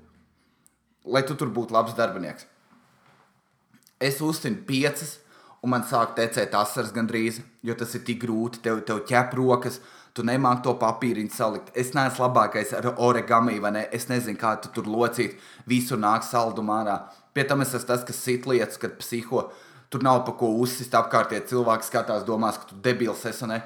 lai 1.05 1.21
tu 1.27 1.37
tur 1.37 1.51
būtu 1.53 1.75
labs 1.77 1.97
darbinieks. 1.99 2.47
Es 4.01 4.23
uztinu 4.25 4.63
piecas, 4.65 5.19
un 5.63 5.73
man 5.75 5.87
sāk 5.87 6.15
tecēt 6.17 6.55
asaras 6.57 6.93
gandrīz, 6.97 7.41
jo 7.67 7.77
tas 7.77 7.95
ir 7.97 8.05
tik 8.07 8.23
grūti. 8.25 8.63
Tev, 8.65 8.83
tev 8.89 9.03
ķep 9.09 9.35
rokas, 9.39 9.81
tu 10.17 10.25
nemāki 10.27 10.65
to 10.67 10.75
papīriņu 10.81 11.35
salikt. 11.35 11.73
Es 11.79 11.93
neesmu 11.97 12.27
labākais 12.27 12.73
ar 12.77 12.93
origami, 12.97 13.59
vai 13.63 13.75
ne? 13.77 13.87
Es 13.93 14.09
nezinu, 14.11 14.39
kā 14.41 14.55
tu 14.63 14.73
tur 14.75 14.89
locīt. 14.91 15.37
Visur 15.71 16.01
nāk 16.01 16.25
saldumā 16.27 16.81
ārā. 16.85 16.97
Pie 17.37 17.45
tam 17.47 17.63
es 17.65 17.75
esmu 17.75 17.93
tas, 17.93 18.07
kas 18.07 18.23
sit 18.25 18.49
lietas, 18.51 18.81
kad 18.81 18.97
psiho. 18.99 19.49
Tur 19.91 20.05
nav 20.07 20.23
pa 20.27 20.35
ko 20.39 20.53
uzsist 20.63 20.95
apkārtējie 20.95 21.49
cilvēki 21.51 21.89
skatās, 21.89 22.27
domās, 22.27 22.59
ka 22.61 22.71
tu 22.71 22.79
debils 22.83 23.25
esi. 23.27 23.47
Ne? 23.51 23.61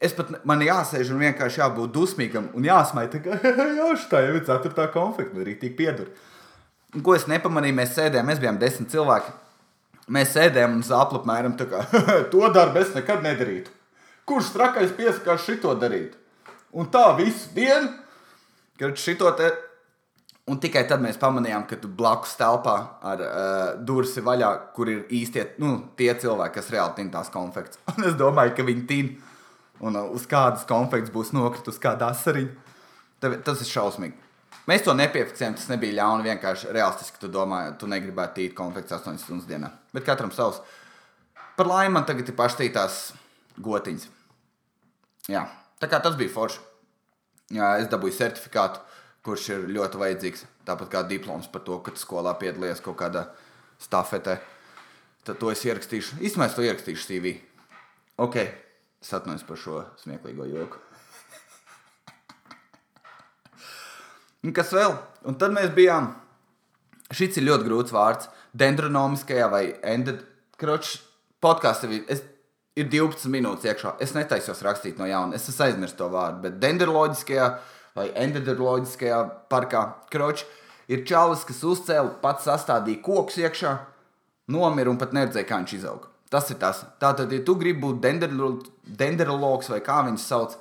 Es 0.00 0.14
pat 0.16 0.30
man 0.48 0.62
jāsēž 0.64 1.10
un 1.12 1.20
vienkārši 1.24 1.60
jābūt 1.60 1.92
dusmīgam 1.94 2.48
un 2.56 2.66
jāsmaida. 2.66 3.18
Tā 3.18 3.22
kā 3.24 3.52
jā, 3.78 3.90
tā 4.10 4.22
jau 4.26 4.38
ir 4.38 4.46
ceturtā 4.48 4.88
konfekta, 4.94 5.42
arī 5.44 5.58
tik 5.60 5.76
piedur. 5.78 6.08
Un, 6.94 7.02
ko 7.04 7.14
es 7.16 7.28
nepamanīju, 7.28 7.76
mēs 7.76 7.96
sēdējām, 7.96 8.30
mēs 8.30 8.40
bijām 8.40 8.60
desmit 8.60 8.94
cilvēki. 8.94 9.34
Mēs 10.08 10.32
sēdējām 10.32 10.78
un 10.78 11.56
tā 11.58 11.66
kā 11.68 11.82
to 12.32 12.48
darbu 12.54 12.80
es 12.80 12.94
nekad 12.96 13.22
nedarītu. 13.24 13.70
Kurš 14.28 14.52
trakais 14.54 14.92
piesakās 14.96 15.44
šito 15.44 15.74
darīt? 15.80 16.16
Un 16.72 16.88
tā 16.92 17.16
visu 17.16 17.48
dienu, 17.56 17.88
kad 18.80 18.96
šito 19.00 19.30
te. 19.36 19.50
Un 20.48 20.56
tikai 20.60 20.86
tad 20.88 21.02
mēs 21.04 21.18
pamanījām, 21.20 21.66
ka 21.68 21.76
tu 21.76 21.90
blakus 21.92 22.32
telpā 22.40 22.74
ar 23.04 23.22
uh, 23.24 23.64
durvis 23.84 24.14
ir 24.16 24.24
vaļā, 24.24 24.52
kur 24.76 24.88
ir 24.88 25.02
īstie 25.12 25.44
nu, 25.60 25.74
tie 25.96 26.08
cilvēki, 26.16 26.54
kas 26.54 26.70
reāli 26.72 26.96
tin 26.96 27.10
tās 27.12 27.28
konfekts. 27.32 27.80
Un 27.92 28.08
es 28.08 28.16
domāju, 28.16 28.54
ka 28.56 28.64
viņi 28.64 28.86
tin, 28.88 29.10
un 29.84 29.98
uh, 30.00 30.08
uz 30.16 30.24
kādas 30.28 30.64
konfekts 30.68 31.12
būs 31.12 31.34
nokritus 31.36 31.80
kādā 31.82 32.08
asariņā. 32.16 32.64
Tas 33.44 33.60
ir 33.60 33.68
šausmīgi. 33.68 34.27
Mēs 34.68 34.84
to 34.84 34.92
nepiefiksējām, 34.92 35.54
tas 35.56 35.70
nebija 35.70 35.96
ļauni. 36.02 36.26
Vienkārši 36.28 36.72
realistiski 36.76 37.22
tu 37.22 37.30
domā, 37.32 37.62
tu 37.80 37.88
negribētu 37.88 38.36
tīt 38.36 38.56
konfekts 38.56 38.92
8 38.98 39.16
stundas 39.22 39.48
dienā. 39.48 39.70
Bet 39.94 40.04
katram 40.04 40.32
savs. 40.34 40.60
Par 41.56 41.70
laimi 41.70 41.96
man 41.96 42.04
tagad 42.08 42.28
ir 42.28 42.36
paštītās 42.36 42.98
gotiņas. 43.64 44.04
Jā, 45.32 45.46
tā 45.80 45.88
kā 45.88 46.02
tas 46.04 46.18
bija 46.20 46.34
forši. 46.34 46.60
Jā, 47.56 47.70
es 47.80 47.88
dabūju 47.88 48.18
certifikātu, 48.18 48.82
kurš 49.24 49.48
ir 49.54 49.64
ļoti 49.72 50.00
vajadzīgs. 50.02 50.44
Tāpat 50.68 50.92
kā 50.92 51.02
diploms 51.08 51.48
par 51.52 51.64
to, 51.64 51.80
ka 51.80 51.94
tu 51.96 52.02
skolā 52.02 52.34
piedalījies 52.40 52.84
kaut 52.84 52.98
kādā 53.00 53.24
stafetē. 53.80 54.36
Tad 55.24 55.40
to 55.40 55.52
es 55.52 55.64
ierakstīšu. 55.64 56.20
Īstenībā 56.20 56.50
es 56.50 56.58
to 56.58 56.66
ierakstīšu 56.66 57.08
CV. 57.08 57.34
Ok, 58.20 58.36
es 59.00 59.16
atvainojos 59.16 59.48
par 59.48 59.60
šo 59.64 59.80
smieklīgo 60.04 60.48
joku. 60.52 60.87
Un 64.48 64.54
kas 64.56 64.70
vēl? 64.72 64.94
Un 65.28 65.36
tad 65.36 65.52
mēs 65.52 65.74
bijām. 65.76 66.14
Šis 67.12 67.36
ir 67.36 67.44
ļoti 67.50 67.66
grūts 67.66 67.92
vārds. 67.92 68.30
Dendronomiskajā 68.56 69.48
vai 69.52 69.62
endokroča 69.84 71.02
podkāstā 71.44 71.90
ir 71.92 72.88
12 72.88 73.28
minūtes 73.28 73.68
iekšā. 73.68 73.98
Es 74.00 74.14
netaisos 74.16 74.64
rakstīt 74.64 74.96
no 74.96 75.04
jauna. 75.08 75.36
Es 75.36 75.60
aizmirsu 75.60 75.98
to 76.00 76.08
vārdu. 76.14 76.46
Bet 76.46 76.56
dendroloģiskajā 76.62 77.50
vai 77.98 78.08
endokroģiskajā 78.24 79.20
parkā 79.52 79.84
kroča 80.08 80.48
ir 80.88 81.04
čalis, 81.04 81.44
kas 81.44 81.60
uzcēla 81.68 82.16
pats 82.24 82.48
sastādīja 82.48 83.04
kokus 83.04 83.36
iekšā, 83.42 83.76
nomira 84.54 84.88
un 84.88 84.96
pat 84.96 85.12
neredzēja, 85.12 85.44
kā 85.44 85.60
viņš 85.60 85.76
izauga. 85.76 86.08
Tas 86.32 86.48
ir 86.48 86.56
tas. 86.60 86.86
Tātad, 87.04 87.36
ja 87.36 87.44
tu 87.44 87.60
gribi 87.60 87.84
būt 87.84 88.00
dendrologs 88.96 89.68
vai 89.76 89.84
kā 89.84 90.00
viņus 90.08 90.28
sauc, 90.32 90.56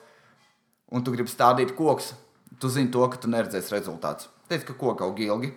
un 0.92 1.08
tu 1.08 1.16
gribi 1.16 1.32
stādīt 1.32 1.72
kokus, 1.80 2.18
tu 2.60 2.70
zini 2.74 2.92
to, 2.94 3.06
ka 3.12 3.20
tu 3.22 3.30
neredzēsi 3.32 3.74
rezultātus. 3.76 4.30
Teic, 4.48 4.66
ka 4.68 4.76
koki 4.80 5.04
aug 5.06 5.20
ilgi. 5.22 5.52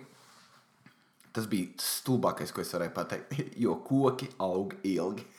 Tas 1.31 1.45
bija 1.47 1.71
stulbākais, 1.79 2.51
ko 2.51 2.63
es 2.63 2.73
varēju 2.75 2.95
pateikt. 2.95 3.37
Jo 3.63 3.77
koki 3.85 4.31
aug 4.39 4.75
ilgi. 4.83 5.25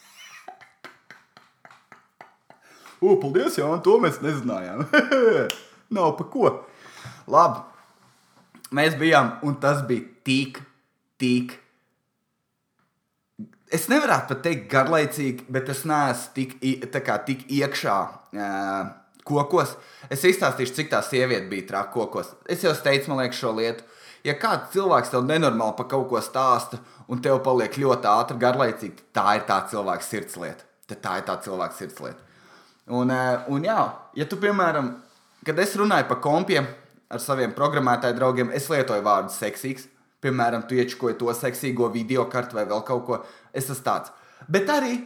O, 3.03 3.17
paldies, 3.19 3.57
Jā, 3.59 3.67
to 3.83 3.97
mēs 3.99 4.21
nezinājām. 4.23 4.85
Nav 5.97 6.13
pa 6.21 6.27
ko. 6.31 6.53
Labi. 7.27 7.65
Mēs 8.73 8.95
bijām, 8.95 9.35
un 9.43 9.57
tas 9.61 9.83
bija 9.89 10.07
tik, 10.23 10.61
tik. 11.19 11.57
Es 13.75 13.89
nevaru 13.91 14.21
pat 14.29 14.45
teikt 14.45 14.69
garlaicīgi, 14.71 15.49
bet 15.51 15.69
es 15.75 15.83
neesmu 15.89 16.33
tik, 16.37 16.55
kā, 17.03 17.19
tik 17.27 17.43
iekšā. 17.51 17.99
Uh, 18.33 19.02
kokos. 19.27 19.77
Es 20.13 20.25
izstāstīšu, 20.29 20.75
cik 20.79 20.91
tā 20.93 21.03
sieviete 21.07 21.49
bija 21.51 21.69
traka 21.69 21.93
kokos. 21.95 22.33
Es 22.51 22.65
jau 22.65 22.75
teicu, 22.75 23.13
man 23.13 23.23
liekas, 23.23 23.41
šo 23.41 23.55
lietu. 23.57 23.87
Ja 24.27 24.37
kāds 24.39 24.71
cilvēks 24.75 25.11
tev 25.11 25.25
nenormāli 25.27 25.77
par 25.79 25.89
kaut 25.91 26.09
ko 26.11 26.21
stāsta, 26.23 26.79
un 27.11 27.23
tev 27.23 27.41
paliek 27.43 27.75
ļoti 27.83 28.07
ātri, 28.07 28.39
garlaicīgi, 28.43 29.09
tā 29.15 29.39
ir 29.39 29.47
tā 29.49 29.59
cilvēka 29.71 30.07
sirdslieta. 30.07 30.69
Tad 30.91 31.01
tā 31.03 31.17
ir 31.19 31.27
tā 31.27 31.39
cilvēka 31.43 31.79
sirdslieta. 31.79 32.29
Un, 32.93 33.11
eh, 33.11 33.45
un 33.49 33.67
jā, 33.67 33.81
ja 34.15 34.27
tu, 34.27 34.37
piemēram, 34.37 34.93
kad 35.47 35.59
es 35.59 35.75
runāju 35.79 36.09
par 36.09 36.21
kompiem 36.23 36.67
ar 37.11 37.21
saviem 37.23 37.55
programmētāju 37.55 38.17
draugiem, 38.17 38.53
es 38.55 38.69
lietoju 38.71 39.03
vārdu 39.03 39.35
seksīgs. 39.35 39.89
Piemēram, 40.23 40.69
tu 40.69 40.79
iečkoji 40.79 41.19
to 41.19 41.33
seksīgo 41.35 41.91
video 41.93 42.25
kartu 42.31 42.55
vai 42.55 42.65
vēl 42.65 42.85
kaut 42.87 43.07
ko. 43.07 43.19
Es 43.53 43.67
esmu 43.67 43.85
tāds. 43.85 44.13
Bet 44.49 44.71
arī 44.71 45.01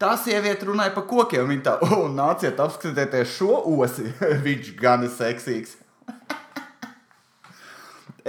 Tā 0.00 0.14
sieviete 0.18 0.66
runāja 0.66 0.94
par 0.94 1.06
kokiem. 1.10 1.46
Viņa 1.50 1.64
tā, 1.64 1.74
oh, 1.86 2.06
nāciet, 2.10 2.60
apskatieties 2.60 3.36
šo 3.36 3.60
osi. 3.76 4.08
Viņš 4.46 4.72
gan 4.80 5.06
ir 5.06 5.12
seksīgs. 5.14 5.76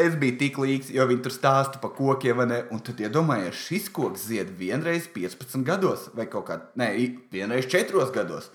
es 0.06 0.18
biju 0.20 0.38
tik 0.42 0.60
līdzīgs, 0.62 0.92
jo 0.96 1.08
viņi 1.10 1.24
tur 1.26 1.34
stāsta 1.34 1.82
par 1.82 1.96
kokiem. 1.98 2.44
Un 2.46 2.84
tad 2.86 3.02
iedomājieties, 3.02 3.64
šis 3.70 3.90
koks 3.96 4.28
zied 4.30 4.52
vienreiz 4.60 5.10
15 5.16 5.66
gados, 5.68 6.10
vai 6.18 6.28
kaut 6.32 6.50
kā, 6.50 6.60
ne, 6.80 6.92
vienreiz 7.34 7.70
4 7.72 8.10
gados. 8.16 8.52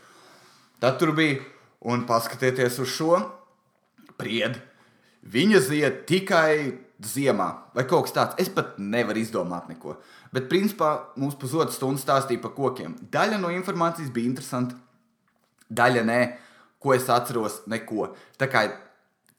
Tad 0.81 1.01
tur 1.01 1.13
bija, 1.17 1.41
un 1.81 2.07
paskatieties 2.09 2.79
uz 2.81 2.95
šo 2.95 3.19
priedu. 4.21 4.61
Viņa 5.21 5.59
zied 5.67 6.05
tikai 6.09 6.79
ziemā, 7.05 7.49
vai 7.77 7.85
kaut 7.89 8.07
kas 8.07 8.15
tāds. 8.17 8.39
Es 8.41 8.49
pat 8.53 8.79
nevaru 8.81 9.21
izdomāt 9.21 9.69
neko. 9.69 9.99
Bet, 10.31 10.47
principā, 10.51 10.93
mums 11.19 11.35
pusotru 11.39 11.75
stundu 11.75 11.99
stāstīja 12.03 12.43
par 12.43 12.53
kokiem. 12.55 12.95
Daļa 13.11 13.41
no 13.43 13.51
informācijas 13.51 14.13
bija 14.15 14.31
interesanta, 14.31 14.77
daļa 15.67 16.05
nē, 16.07 16.21
ko 16.81 16.95
es 16.95 17.09
atceros, 17.11 17.63
neko. 17.71 18.13
Tā 18.39 18.47
kā 18.51 18.69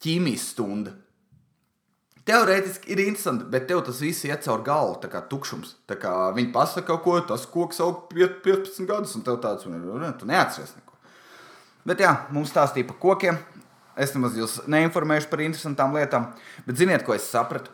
ķīmijas 0.04 0.50
stunda. 0.52 0.94
Teorētiski 2.28 2.92
ir 2.94 3.02
interesanti, 3.02 3.48
bet 3.50 3.66
tev 3.70 3.82
tas 3.88 4.02
viss 4.04 4.28
iet 4.28 4.44
caur 4.46 4.62
galvu, 4.66 5.00
tā 5.02 5.10
kā 5.10 5.24
tukšums. 5.32 5.74
Tā 5.90 5.98
kā 6.00 6.12
viņi 6.36 6.52
pasaka 6.54 6.86
kaut 6.92 7.02
ko, 7.06 7.16
tas 7.32 7.48
koks 7.50 7.82
aug 7.82 8.04
15 8.14 8.86
gadus, 8.90 9.16
un 9.18 9.26
tev 9.26 9.40
tāds- 9.42 9.64
tu 10.20 10.26
neatceries 10.30 10.76
neko. 10.76 10.94
Bet 11.86 11.98
jā, 11.98 12.30
mums 12.30 12.52
stāstīja 12.52 12.88
par 12.88 12.98
kokiem. 12.98 13.40
Es 13.98 14.14
nemaz 14.14 14.34
jūs 14.38 14.68
neinformēšu 14.68 15.30
par 15.30 15.40
interesantām 15.40 15.94
lietām, 15.94 16.34
bet 16.66 16.76
ziniet, 16.76 17.04
ko 17.04 17.14
es 17.14 17.24
sapratu? 17.24 17.70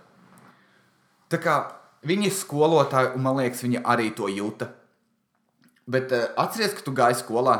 Tā 1.30 1.38
kā 1.38 1.77
Viņa 2.06 2.28
ir 2.30 2.36
skolotāja, 2.36 3.16
un 3.18 3.26
man 3.26 3.40
liekas, 3.40 3.64
viņa 3.66 3.82
arī 3.90 4.12
to 4.16 4.30
jūta. 4.30 4.70
Bet 5.90 6.12
uh, 6.14 6.30
atceries, 6.38 6.76
ka 6.78 6.86
tu 6.86 6.94
gāji 6.96 7.22
skolā, 7.24 7.58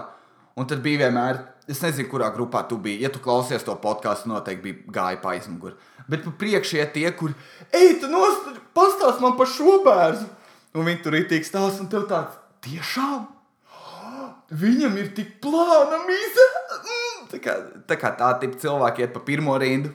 un 0.60 0.68
tad 0.70 0.84
bija 0.86 1.08
vienmēr 1.08 1.42
es 1.68 1.82
nezinu, 1.84 2.08
kurā 2.12 2.30
grupā 2.34 2.64
tu 2.68 2.80
biji. 2.82 3.04
Ja 3.04 3.12
tu 3.14 3.22
klausies 3.24 3.66
to 3.68 3.76
podkāstu, 3.84 4.32
noteikti 4.32 4.64
bija 4.64 4.98
gāja 5.00 5.22
pa 5.24 5.36
aizmuguri. 5.36 5.76
Bet 6.08 6.24
pa 6.24 6.34
priekšu 6.40 6.80
iet 6.80 6.94
tie, 6.96 7.08
kur, 7.16 7.34
ej, 7.76 7.98
tu 8.02 8.10
nostāj, 8.12 8.60
pastāst 8.78 9.24
man 9.24 9.36
par 9.40 9.50
šo 9.52 9.82
bērnu. 9.86 10.30
Un 10.78 10.88
viņi 10.88 11.02
tur 11.04 11.18
ir 11.18 11.28
tik 11.30 11.48
stāsts, 11.48 11.82
un 11.84 11.90
tev 11.92 12.08
tāds 12.10 12.38
tiešām. 12.66 13.26
Viņam 14.48 14.96
ir 15.02 15.10
tik 15.16 15.38
plāna 15.44 16.00
mīza. 16.08 16.46
Mm, 16.78 17.24
tā 17.34 17.40
kā 17.44 17.56
tā, 17.90 17.98
kā 18.00 18.14
tā 18.16 18.30
tipa 18.40 18.60
cilvēki 18.62 19.04
iet 19.04 19.16
pa 19.16 19.24
pirmo 19.28 19.58
rindu. 19.60 19.92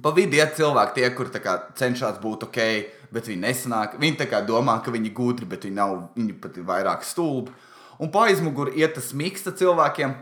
Pa 0.00 0.14
vidu 0.16 0.38
iet 0.38 0.54
cilvēki, 0.56 0.96
tie, 0.96 1.10
kur 1.12 1.28
kā, 1.28 1.56
cenšas 1.76 2.22
būt 2.22 2.46
ok, 2.46 2.60
bet 3.14 3.28
viņi 3.30 3.42
nesanāk. 3.44 3.96
Viņi 4.00 4.28
kā, 4.30 4.42
domā, 4.46 4.78
ka 4.84 4.92
viņi 4.94 5.12
gudri, 5.14 5.48
bet 5.50 5.66
viņi 5.66 5.76
nav. 5.76 5.96
Viņi 6.16 6.36
pat 6.42 6.58
ir 6.58 6.66
vairāk 6.68 7.06
stulbi. 7.06 7.54
Un 8.00 8.08
pa 8.12 8.26
aizmuguri 8.30 8.80
iet 8.80 8.94
tas 8.96 9.10
miksta 9.12 9.52
cilvēkiem, 9.52 10.14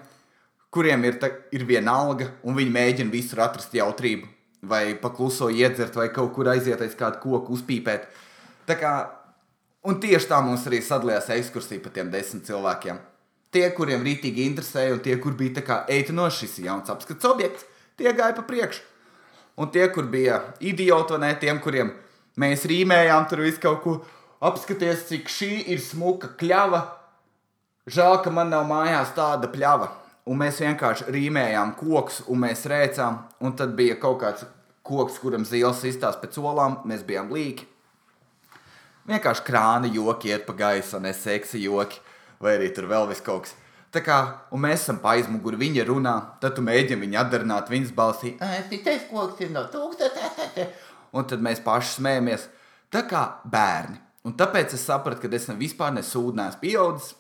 kuriem 0.74 1.04
ir, 1.06 1.18
ta, 1.22 1.30
ir 1.54 1.62
viena 1.68 1.94
alga, 1.94 2.32
un 2.42 2.56
viņi 2.58 2.74
mēģina 2.74 3.12
visur 3.12 3.44
atrast 3.44 3.76
jautrību, 3.76 4.26
vai 4.68 4.96
pakluso 4.98 5.46
iedzert, 5.54 5.94
vai 5.94 6.08
kaut 6.14 6.32
kur 6.34 6.50
aiziet 6.50 6.82
aiz 6.82 6.96
kādu 6.98 7.22
koku 7.22 7.54
uzpīpēt. 7.54 8.08
Tā 8.66 8.74
kā, 8.80 8.92
un 9.86 10.00
tieši 10.02 10.30
tā 10.32 10.40
mums 10.42 10.66
arī 10.66 10.82
sadalījās 10.82 11.30
ekskursija 11.36 11.84
pa 11.84 11.94
tiem 11.94 12.10
desmit 12.10 12.48
cilvēkiem. 12.50 12.98
Tie, 13.54 13.64
kuriem 13.76 14.02
rītīgi 14.04 14.44
interesēja, 14.44 14.96
un 14.98 15.00
tie, 15.04 15.14
kur 15.22 15.38
bija 15.38 15.60
tā 15.60 15.64
kā 15.64 15.78
eita 15.88 16.12
no 16.12 16.26
šis 16.28 16.58
jauns 16.66 16.90
apskats 16.92 17.30
objekts, 17.30 17.64
tie 17.96 18.10
gāja 18.10 18.34
pa 18.36 18.44
priekšu. 18.44 18.82
Un 19.58 19.70
tie, 19.74 19.86
kur 19.94 20.10
bija 20.10 20.42
idioti, 20.60 21.14
vai 21.14 21.22
ne, 21.22 21.32
tiem, 21.40 21.62
kuriem 21.62 21.94
mēs 22.38 22.66
rīmējām, 22.70 23.26
tur 23.30 23.42
visu 23.44 23.60
kaut 23.62 23.80
ko 23.84 23.94
apskaties, 24.44 25.06
cik 25.10 25.32
šī 25.32 25.52
ir 25.74 25.82
smuka 25.82 26.32
kļava. 26.38 26.84
Žēl, 27.88 28.20
ka 28.24 28.32
man 28.34 28.52
nav 28.52 28.68
mājās 28.68 29.14
tāda 29.16 29.50
pļava. 29.52 29.90
Un 30.28 30.42
mēs 30.42 30.60
vienkārši 30.60 31.08
rīmējām 31.12 31.72
kokus, 31.78 32.20
un 32.28 32.44
mēs 32.44 32.66
rēcām. 32.68 33.22
Un 33.40 33.56
tad 33.56 33.72
bija 33.78 33.96
kaut 34.00 34.20
kāds 34.22 34.44
koks, 34.84 35.16
kuram 35.22 35.46
zils 35.48 35.82
izstāsta 35.88 36.20
pēc 36.22 36.36
olām, 36.42 36.82
mēs 36.88 37.04
bijām 37.08 37.32
līķi. 37.32 37.64
Vienkārši 39.08 39.44
krāna 39.46 39.88
joki 39.88 40.34
iet 40.34 40.44
pa 40.44 40.52
gaisu, 40.56 40.98
un 41.00 41.08
es 41.08 41.22
seksi 41.24 41.62
joki 41.64 42.02
vai 42.40 42.58
arī 42.58 42.70
tur 42.74 42.88
vēl 42.90 43.08
vis 43.10 43.22
kaut 43.24 43.46
kas. 43.46 43.56
Tā 43.88 44.02
kā 44.04 44.16
mēs 44.52 44.82
esam 44.82 44.98
aizmuguri, 45.10 45.56
viņa 45.62 45.84
runā, 45.88 46.14
tad 46.42 46.58
tu 46.58 46.64
mēģini 46.64 47.06
viņu 47.06 47.18
atdarināt 47.22 47.70
viņas 47.72 47.94
balsī. 47.96 48.34
Tas 48.84 49.06
koks 49.08 49.40
ir 49.46 49.54
no 49.54 49.62
tūkstoša. 49.72 50.66
Un 51.16 51.28
tad 51.28 51.42
mēs 51.44 51.62
paši 51.64 51.98
smējamies. 51.98 52.48
Tā 52.92 53.04
kā 53.08 53.22
bērni. 53.48 54.00
Un 54.28 54.34
tāpēc 54.36 54.74
es 54.76 54.84
sapratu, 54.84 55.24
ka 55.24 55.36
es 55.36 55.48
ne 55.48 55.56
vispār 55.56 55.94
nesūdnēs 55.96 56.58
pieaudzis 56.60 57.14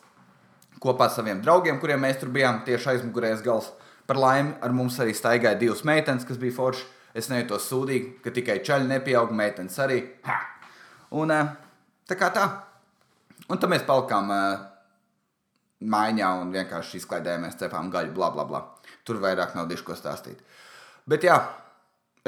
kopā 0.82 1.08
ar 1.08 1.14
saviem 1.14 1.40
draugiem, 1.42 1.80
kuriem 1.82 2.02
mēs 2.04 2.20
tur 2.20 2.30
bijām 2.34 2.62
tieši 2.66 2.94
aizmugurējais 2.94 3.42
gals. 3.46 3.72
Par 4.08 4.18
laimi 4.20 4.54
ar 4.64 4.72
mums 4.72 4.98
arī 5.02 5.14
staigāja 5.16 5.58
divas 5.58 5.84
meitenes, 5.84 6.26
kas 6.28 6.40
bija 6.40 6.54
forši. 6.56 6.86
Es 7.18 7.30
nejūtos 7.32 7.66
sūdīgi, 7.70 8.18
ka 8.22 8.30
tikai 8.34 8.60
čaļi 8.64 8.86
nepieauga, 8.92 9.34
meitenes 9.34 9.78
arī. 9.82 9.98
Ha! 10.28 10.36
Un 11.18 11.32
tā 12.08 12.18
kā 12.20 12.28
tā. 12.34 12.44
Un 13.48 13.58
tad 13.58 13.72
mēs 13.72 13.86
palikām 13.88 14.28
maiņā 15.88 16.28
un 16.42 16.52
vienkārši 16.52 17.00
izklaidējāmies, 17.00 17.56
cepām 17.60 17.90
gaļu, 17.92 18.12
bla, 18.14 18.30
bla, 18.34 18.44
bla. 18.48 18.62
Tur 19.06 19.20
vairāk 19.22 19.56
nav 19.56 19.68
dišu 19.70 19.86
ko 19.88 19.96
stāstīt. 19.98 20.40
Bet 21.08 21.24
jā, 21.24 21.38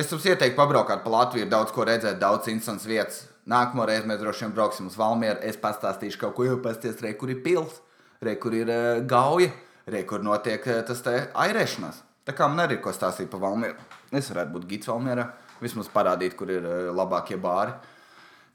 es 0.00 0.10
jums 0.10 0.24
ieteiktu 0.26 0.56
pabraukāt 0.56 1.04
pa 1.04 1.12
Latviju, 1.12 1.44
ir 1.46 1.52
daudz 1.52 1.72
ko 1.76 1.84
redzēt, 1.86 2.18
daudz 2.20 2.48
interesants 2.48 2.86
vietas. 2.88 3.24
Nākamā 3.50 3.86
reize 3.88 4.08
mēs 4.08 4.20
droši 4.20 4.46
vien 4.46 4.52
brauksim 4.56 4.88
uz 4.90 4.96
Valmieru. 4.98 5.40
Es 5.46 5.58
pastāstīšu 5.60 6.20
kaut 6.20 6.36
ko, 6.36 6.46
jau 6.46 6.58
pasties, 6.62 7.00
re, 7.04 7.12
kur 7.18 7.32
ir 7.32 7.40
pils, 7.44 7.80
re, 8.24 8.36
kur 8.40 8.54
ir 8.56 8.70
uh, 8.70 9.00
gauja, 9.08 9.50
re, 9.90 10.04
kur 10.08 10.22
notiek 10.24 10.66
uh, 10.68 10.82
tas 10.86 11.02
te 11.04 11.16
airēšanās. 11.44 12.02
Tā 12.28 12.36
kā 12.36 12.48
man 12.50 12.62
arī 12.66 12.78
ir 12.78 12.84
ko 12.84 12.92
stāstīt 12.94 13.30
par 13.32 13.42
Valmieru. 13.42 13.80
Es 14.14 14.28
varētu 14.30 14.54
būt 14.54 14.68
gids 14.70 14.90
Valmierā, 14.92 15.26
vismaz 15.60 15.90
parādīt, 15.92 16.36
kur 16.38 16.52
ir 16.52 16.68
uh, 16.68 16.92
labākie 16.94 17.40
bāri. 17.40 17.74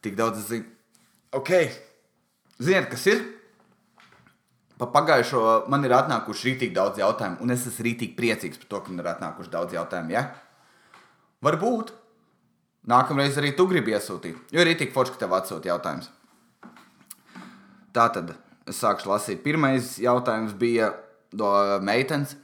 Tik 0.05 0.15
daudz 0.15 0.43
es 0.43 0.49
zinu. 0.53 0.69
Ok, 1.35 1.51
ziniet, 2.61 2.87
kas 2.93 3.05
ir? 3.11 3.25
Pa 4.79 4.87
pagājušo 4.91 5.41
man 5.71 5.83
ir 5.87 5.93
atnākuši 5.95 6.49
rītīgi 6.49 6.75
daudz 6.75 6.99
jautājumu, 6.99 7.41
un 7.43 7.53
es 7.55 7.63
esmu 7.67 7.89
rītīgi 7.89 8.15
priecīgs 8.15 8.59
par 8.61 8.71
to, 8.71 8.81
ka 8.83 8.93
man 8.93 9.03
ir 9.03 9.11
atnākuši 9.13 9.51
daudz 9.51 9.75
jautājumu. 9.75 10.15
Ja? 10.15 10.27
Varbūt 11.43 11.91
nākamreiz 12.87 13.37
arī 13.41 13.51
tu 13.57 13.65
gribi 13.67 13.95
iesūtīt, 13.95 14.37
jo 14.53 14.61
ir 14.61 14.69
rītīgi 14.69 14.93
forši, 14.95 15.15
ka 15.15 15.25
tev 15.25 15.35
atsūta 15.35 15.71
jautājums. 15.71 16.09
Tā 17.95 18.07
tad 18.13 18.33
es 18.69 18.79
sākšu 18.81 19.09
lasīt. 19.11 19.43
Pirmais 19.43 19.95
jautājums 20.01 20.55
bija 20.59 20.91
no 21.35 21.51
meitenes. 21.85 22.35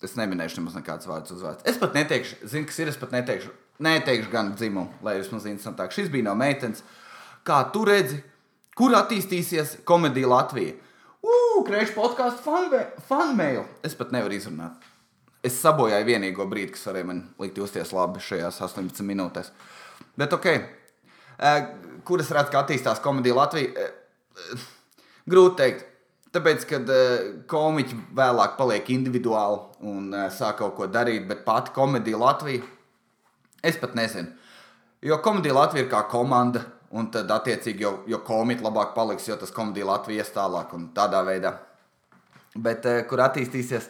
Es 0.00 0.14
neminēšu 0.16 0.60
nemaz 0.60 0.76
nekādus 0.78 1.08
vārdus 1.10 1.34
uzvārds. 1.36 1.64
Es 1.68 1.76
pat 1.80 1.96
neteikšu, 1.96 2.38
zinu, 2.48 2.68
kas 2.70 2.78
ir. 2.80 2.88
Es 2.88 2.96
pat 2.96 3.12
neteikšu, 3.12 3.50
neteikšu 3.84 4.30
gan 4.32 4.54
dzimumu, 4.56 5.02
lai 5.04 5.18
jūs 5.18 5.28
man 5.34 5.42
interesantāk. 5.42 5.92
Šis 5.92 6.08
bija 6.12 6.30
no 6.30 6.36
meitenes. 6.40 6.80
Kā 7.44 7.58
tu 7.74 7.84
redzi, 7.88 8.22
kur 8.78 8.96
attīstīsies 8.96 9.82
komēdija 9.88 10.30
Latvijā? 10.30 10.78
Krēšņa 11.66 11.92
podkāstu 11.92 12.54
fanmēlu. 13.10 13.66
Es 13.84 13.92
pat 13.98 14.14
nevaru 14.14 14.38
izrunāt. 14.38 14.89
Es 15.46 15.56
sabojāju 15.62 16.06
vienīgo 16.08 16.44
brīdi, 16.48 16.74
kas 16.74 16.84
varēja 16.88 17.08
man 17.08 17.20
likt 17.40 17.58
justies 17.60 17.94
labi 17.96 18.20
šajās 18.20 18.60
18 18.66 19.06
minūtēs. 19.08 19.52
Bet, 20.20 20.34
ok, 20.36 20.48
kur 22.04 22.20
es 22.20 22.32
redzu, 22.36 22.52
ka 22.52 22.64
attīstās 22.64 23.00
komēdija 23.04 23.38
Latvijā? 23.38 23.86
Grūti 25.30 25.56
pateikt. 25.56 25.86
Tāpēc, 26.30 26.64
kad 26.70 26.90
komiķi 27.50 27.96
vēlāk 28.14 28.52
paliek 28.54 28.90
individuāli 28.94 29.88
un 29.90 30.12
sāk 30.30 30.60
kaut 30.60 30.76
ko 30.76 30.86
darīt, 30.86 31.24
bet 31.26 31.40
pati 31.42 31.72
komēdija 31.74 32.20
Latvija, 32.20 32.62
es 33.66 33.80
pat 33.80 33.96
nezinu. 33.98 34.30
Jo 35.02 35.18
komēdija 35.24 35.56
Latvija 35.56 35.88
ir 35.88 35.90
kā 35.90 36.04
komanda 36.12 36.62
Un 36.90 37.06
tad, 37.14 37.30
attiecīgi, 37.30 37.84
jo, 37.84 37.90
jo 38.10 38.18
komiķi 38.26 38.64
labāk 38.66 38.96
paliks, 38.96 39.28
jo 39.28 39.36
tas 39.38 39.52
komēdija 39.54 39.86
Latvijas 39.86 40.32
tālāk 40.34 40.72
un 40.74 40.88
tādā 40.94 41.20
veidā. 41.26 41.52
Bet 42.58 42.86
eh, 42.90 43.04
kur 43.06 43.22
attīstīsies, 43.22 43.86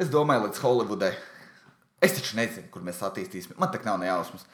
es 0.00 0.10
domāju, 0.12 0.48
līdz 0.48 0.62
Holivudai. 0.64 1.12
Es 2.00 2.16
taču 2.16 2.38
nezinu, 2.38 2.70
kur 2.72 2.84
mēs 2.84 3.02
attīstīsimies. 3.04 3.58
Man 3.60 3.72
tā 3.72 3.82
nav 3.84 4.00
nejausmas. 4.00 4.46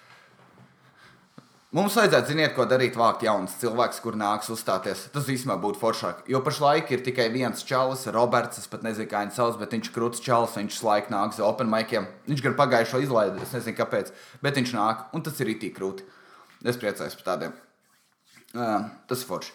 Mums 1.77 1.97
vajadzētu 1.99 2.31
zināt, 2.31 2.53
ko 2.57 2.65
darīt, 2.65 2.95
vākt 2.97 3.25
jaunus 3.27 3.57
cilvēkus, 3.61 3.99
kur 4.01 4.15
nāks 4.17 4.49
uzstāties. 4.55 5.03
Tas 5.13 5.27
vispār 5.29 5.59
būtu 5.61 5.81
foršāk. 5.81 6.23
Jo 6.31 6.41
pašlaik 6.47 6.89
ir 6.95 7.03
tikai 7.05 7.27
viens 7.35 7.65
čalis, 7.69 8.07
Roberts. 8.15 8.63
Es 8.63 8.71
pat 8.71 8.87
nezinu, 8.87 9.09
kā 9.11 9.21
viņš 9.27 9.37
sauc, 9.37 9.59
bet 9.61 9.75
viņš 9.77 9.91
ir 9.91 9.95
krūts 9.99 10.23
čalis. 10.25 10.55
Viņš 10.57 10.79
laik 10.87 11.11
nāk 11.13 11.35
uz 11.35 11.43
open 11.45 11.69
maikiem. 11.69 12.09
Viņš 12.31 12.45
gan 12.47 12.57
pagājušo 12.63 13.03
izlaidi, 13.05 13.45
es 13.45 13.53
nezinu, 13.59 13.77
kāpēc. 13.77 14.15
Bet 14.47 14.57
viņš 14.57 14.73
nāk, 14.79 15.05
un 15.13 15.27
tas 15.27 15.43
ir 15.45 15.53
itī 15.53 15.69
krūti. 15.77 16.07
Es 16.65 16.81
priecājos 16.81 17.19
par 17.21 17.29
tādiem. 17.35 17.57
Uh, 18.57 18.89
tas 19.11 19.21
ir 19.21 19.29
forši. 19.29 19.53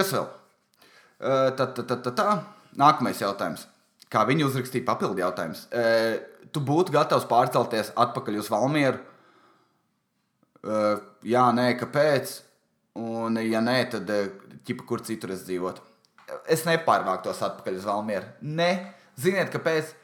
Kas 0.00 0.10
vēl? 0.16 0.26
Uh, 1.20 1.52
tā, 1.54 1.70
tā, 1.70 1.86
tā, 1.86 2.00
tā, 2.02 2.16
tā. 2.18 2.30
Nākamais 2.80 3.22
jautājums. 3.22 3.68
Kā 4.10 4.24
viņi 4.26 4.46
uzrakstīja 4.46 4.86
papildu 4.88 5.22
jautājumus? 5.22 5.66
Uh, 5.70 6.18
tu 6.50 6.62
būtu 6.66 6.94
gatavs 6.94 7.28
pārcelties 7.30 7.92
atpakaļ 7.94 8.40
uz 8.42 8.50
Valmieru? 8.52 8.98
Uh, 10.60 10.98
jā, 11.24 11.46
nē, 11.56 11.72
kāpēc? 11.80 12.34
Un, 13.00 13.38
ja 13.46 13.62
nē, 13.62 13.78
tad 13.92 14.10
ķipa, 14.66 14.84
kur 14.88 15.04
citur 15.06 15.32
es 15.36 15.46
dzīvotu. 15.46 15.86
Es 16.50 16.66
nepārvāktos 16.66 17.40
atpakaļ 17.46 17.78
uz 17.78 17.86
Valmieru. 17.86 18.28
Nē, 18.42 18.70
ziniet, 19.18 19.50
kāpēc? 19.54 19.94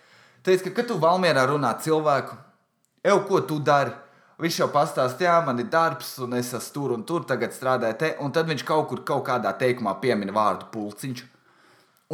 Tāpēc, 0.46 0.64
ka, 0.68 0.74
kad 0.78 0.90
tu 0.90 0.98
Valmierā 1.02 1.42
runā 1.50 1.72
cilvēku, 1.82 2.38
jau 3.06 3.18
ko 3.26 3.42
tu 3.42 3.58
dari? 3.62 3.94
Viņš 4.36 4.58
jau 4.60 4.66
pastāstīja, 4.68 5.30
jā, 5.30 5.36
man 5.46 5.62
ir 5.62 5.70
darbs, 5.72 6.10
un 6.20 6.36
es 6.36 6.50
esmu 6.52 6.74
tur 6.74 6.92
un 6.92 7.04
tur, 7.08 7.24
tagad 7.24 7.54
strādāju 7.56 7.96
te. 8.02 8.10
Un 8.20 8.34
tad 8.36 8.50
viņš 8.50 8.66
kaut 8.68 8.90
kur, 8.90 9.00
kaut 9.08 9.24
kādā 9.26 9.54
teikumā 9.56 9.94
piemin 10.02 10.34
vārdu 10.36 10.68
pulciņš. 10.74 11.22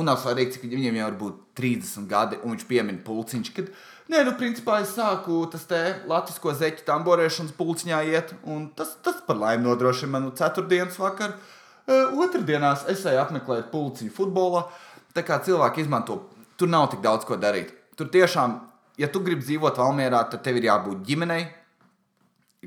Un 0.00 0.08
nav 0.08 0.22
svarīgi, 0.22 0.54
cik 0.54 0.70
viņam 0.72 0.96
jau 0.96 1.08
būt 1.20 1.40
30 1.58 2.06
gadi, 2.08 2.38
un 2.40 2.54
viņš 2.54 2.62
piemin 2.68 3.00
pulciņš. 3.04 3.50
Kad, 3.52 3.66
nē, 4.08 4.22
nu, 4.24 4.32
principā 4.40 4.78
es 4.80 4.94
sāku 4.96 5.42
tas 5.52 5.66
te 5.68 5.80
latvisko 6.08 6.54
zeķu 6.56 6.86
tamborēšanas 6.86 7.52
pulciņā 7.58 7.98
iet, 8.08 8.32
un 8.48 8.70
tas, 8.78 8.94
tas 9.04 9.20
par 9.26 9.36
laimi 9.36 9.66
nodrošina 9.66 10.14
manu 10.14 10.32
ceturtdienas 10.38 10.96
vakaru. 11.02 11.36
Uh, 11.82 12.14
otrdienās 12.24 12.86
es 12.88 13.04
eju 13.04 13.20
apmeklēt 13.20 13.68
pulciņu 13.72 14.14
futbolā. 14.16 14.64
Tā 15.12 15.26
kā 15.28 15.36
cilvēki 15.44 15.84
izmanto, 15.84 16.22
tur 16.56 16.70
nav 16.72 16.88
tik 16.92 17.02
daudz 17.04 17.26
ko 17.28 17.36
darīt. 17.36 17.74
Tur 17.98 18.08
tiešām, 18.08 18.54
ja 18.96 19.10
tu 19.12 19.20
gribi 19.20 19.44
dzīvot 19.44 19.76
Valmjerā, 19.76 20.22
tad 20.32 20.40
tev 20.46 20.56
ir 20.56 20.70
jābūt 20.70 21.02
ģimenei, 21.04 21.42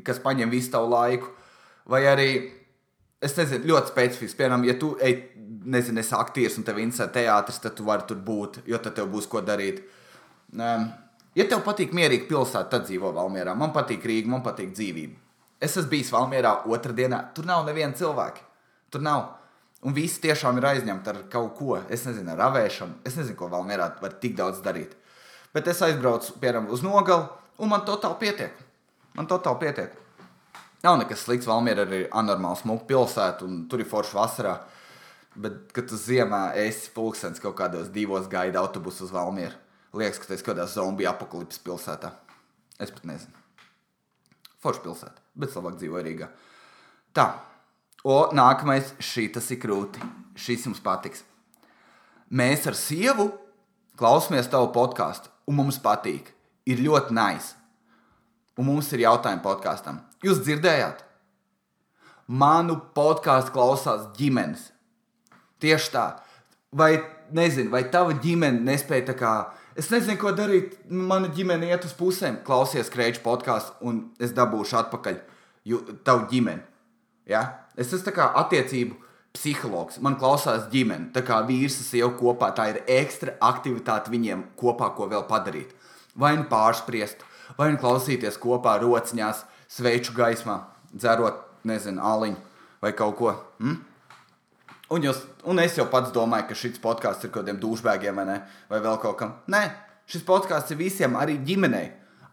kas 0.05 0.21
paņem 0.21 0.53
visu 0.53 0.75
tavu 0.75 0.91
laiku. 0.93 1.31
Vai 1.89 2.03
arī, 2.09 2.29
es 3.23 3.33
nezinu, 3.37 3.65
ļoti 3.71 3.93
specifiski, 3.93 4.37
piemēram, 4.39 4.65
ja 4.69 4.77
tu 4.77 4.93
ej, 5.01 5.17
nezinu, 5.65 5.99
esi 6.01 6.15
aktieris 6.17 6.57
un 6.59 6.65
tev 6.67 6.79
interesē 6.81 7.07
teātris, 7.11 7.59
tad 7.63 7.75
tu 7.77 7.85
vari 7.87 8.05
tur 8.07 8.19
būt, 8.21 8.61
jo 8.69 8.79
tad 8.81 8.95
tev 8.97 9.09
būs 9.11 9.27
ko 9.31 9.41
darīt. 9.45 9.81
Um, 10.53 10.89
ja 11.37 11.47
tev 11.49 11.63
patīk 11.65 11.95
mierīga 11.95 12.29
pilsēta, 12.29 12.69
tad 12.71 12.85
dzīvo 12.89 13.11
Valmjerā. 13.15 13.55
Man 13.57 13.73
patīk 13.75 14.05
Rīga, 14.05 14.31
man 14.31 14.43
patīk 14.45 14.73
dzīvība. 14.75 15.17
Es 15.63 15.73
esmu 15.73 15.91
bijis 15.95 16.11
Valmjerā 16.13 16.53
otrdienā, 16.69 17.21
tur 17.35 17.47
nav 17.49 17.65
neviena 17.67 17.97
cilvēka. 17.97 18.45
Tur 18.93 19.03
nav. 19.05 19.25
Un 19.85 19.93
visi 19.93 20.21
tiešām 20.23 20.57
ir 20.59 20.69
aizņemti 20.71 21.11
ar 21.11 21.19
kaut 21.31 21.53
ko. 21.57 21.79
Es 21.89 22.05
nezinu, 22.07 22.31
ar 22.33 22.47
avēšanu. 22.47 23.01
Es 23.05 23.17
nezinu, 23.19 23.37
ko 23.39 23.49
Valmjerā 23.51 23.91
var 24.01 24.15
tik 24.21 24.37
daudz 24.37 24.61
darīt. 24.65 24.95
Bet 25.55 25.67
es 25.71 25.81
aizbraucu 25.85 26.39
piemēram 26.41 26.71
uz 26.73 26.81
nogalu, 26.83 27.29
un 27.61 27.71
man 27.71 27.85
totāli 27.87 28.19
pietiek. 28.25 28.65
Man 29.15 29.29
totāli 29.29 29.61
pietiek. 29.61 30.01
Nav 30.85 30.99
nekas 31.01 31.23
slikts. 31.25 31.47
Valmiera 31.49 31.85
arī 31.85 32.03
ir 32.03 32.09
anormāls 32.13 32.61
smuka 32.61 32.85
pilsēta, 32.89 33.45
un 33.47 33.63
tur 33.69 33.81
ir 33.81 33.89
forša 33.89 34.17
vasarā. 34.19 34.55
Bet, 35.35 35.71
kad 35.75 35.89
tu 35.91 35.97
ziemā 35.99 36.53
esi 36.63 36.91
pulkstenis 36.95 37.41
kaut 37.43 37.57
kādos 37.59 37.89
divos 37.91 38.29
gaida 38.31 38.61
autobusu 38.61 39.03
uz 39.03 39.11
Valmieru, 39.11 39.57
liekas, 39.95 40.21
ka 40.21 40.29
tas 40.29 40.39
ir 40.39 40.45
kaut 40.45 40.55
kādā 40.55 40.67
zombiju 40.71 41.09
apakalipses 41.11 41.63
pilsētā. 41.63 42.13
Es 42.79 42.91
pat 42.91 43.03
nezinu. 43.07 43.35
Forša 44.63 44.83
pilsēta, 44.83 45.23
bet 45.35 45.55
labāk 45.55 45.75
dzīvo 45.79 46.01
Rīgā. 46.03 46.29
Tā, 47.15 47.25
o, 48.03 48.15
nākamais, 48.35 48.95
šī 49.03 49.27
tas 49.35 49.51
ir 49.51 49.59
krūti. 49.63 50.03
Šis 50.35 50.65
jums 50.67 50.81
patiks. 50.83 51.23
Mēs 52.31 52.65
ar 52.67 52.75
sievu 52.75 53.29
klausāmies 53.99 54.49
tavu 54.51 54.71
podkāstu, 54.75 55.31
un 55.47 55.59
mums 55.61 55.79
patīk. 55.83 56.31
Ir 56.65 56.81
ļoti 56.81 57.13
nice. 57.15 57.53
Un 58.57 58.69
mums 58.71 58.89
ir 58.95 59.03
jautājumi 59.03 59.43
podkāstam. 59.43 59.99
Jūs 60.25 60.41
dzirdējāt? 60.43 61.03
Manu 62.27 62.79
podkāstu 62.95 63.53
klausās 63.53 64.07
ģimenes. 64.17 64.71
Tieši 65.65 65.91
tā. 65.93 66.05
Vai, 66.75 66.91
nezinu, 67.33 67.71
vai 67.73 67.85
tava 67.89 68.13
ģimene 68.21 68.61
nespēja 68.67 69.07
tā 69.09 69.15
kā. 69.17 69.31
Es 69.79 69.89
nezinu, 69.89 70.19
ko 70.21 70.33
darīt. 70.37 70.75
Mana 70.93 71.31
ģimene 71.33 71.71
iet 71.71 71.87
uz 71.87 71.95
pusēm, 71.97 72.43
klausies 72.45 72.91
krēču 72.93 73.23
podkāstu, 73.25 73.79
un 73.89 74.03
es 74.21 74.35
dabūšu 74.35 74.77
atpakaļ 74.83 75.17
ju, 75.65 75.81
tavu 76.05 76.29
ģimeni. 76.29 76.61
Ja? 77.31 77.41
Es 77.73 77.93
esmu 77.95 78.13
kā 78.13 78.29
attiecību 78.43 78.99
psihologs. 79.35 79.97
Man 80.05 80.19
klausās 80.21 80.69
ģimene, 80.71 81.09
tā 81.15 81.25
kā 81.25 81.41
vīrs 81.47 81.79
un 81.81 81.89
sieva 81.89 82.11
kopā. 82.19 82.51
Tā 82.55 82.69
ir 82.71 82.83
ekstra 83.01 83.35
aktivitāte 83.43 84.13
viņiem 84.13 84.45
kopā, 84.59 84.91
ko 84.95 85.09
vēl 85.11 85.25
padarīt. 85.27 85.73
Vai 86.15 86.35
nu 86.37 86.45
pārspriest, 86.51 87.25
vai 87.57 87.73
nu 87.73 87.81
klausīties 87.81 88.37
kopā 88.39 88.77
rociņās, 88.83 89.43
sveču 89.75 90.13
gaismā, 90.15 90.61
dzerot, 90.93 91.41
nezinu, 91.67 92.03
aliņu 92.05 92.39
vai 92.85 92.93
kaut 92.93 93.17
ko. 93.17 93.33
Mm? 93.59 93.81
Un, 94.93 95.01
jūs, 95.01 95.23
un 95.49 95.59
es 95.63 95.77
jau 95.79 95.87
pats 95.89 96.13
domāju, 96.13 96.49
ka 96.51 96.57
šis 96.57 96.77
podkāsts 96.83 97.25
ir 97.25 97.31
kaut 97.31 97.41
kādiem 97.41 97.57
dušbēgiem 97.61 98.21
vai, 98.21 98.25
ne? 98.29 98.37
vai 98.69 98.81
vēl 98.83 98.99
kaut 99.01 99.17
kam. 99.17 99.31
Nē, 99.49 99.63
šis 100.09 100.25
podkāsts 100.27 100.75
ir 100.75 100.81
visiem, 100.83 101.17
arī 101.17 101.39
ģimenei, 101.45 101.87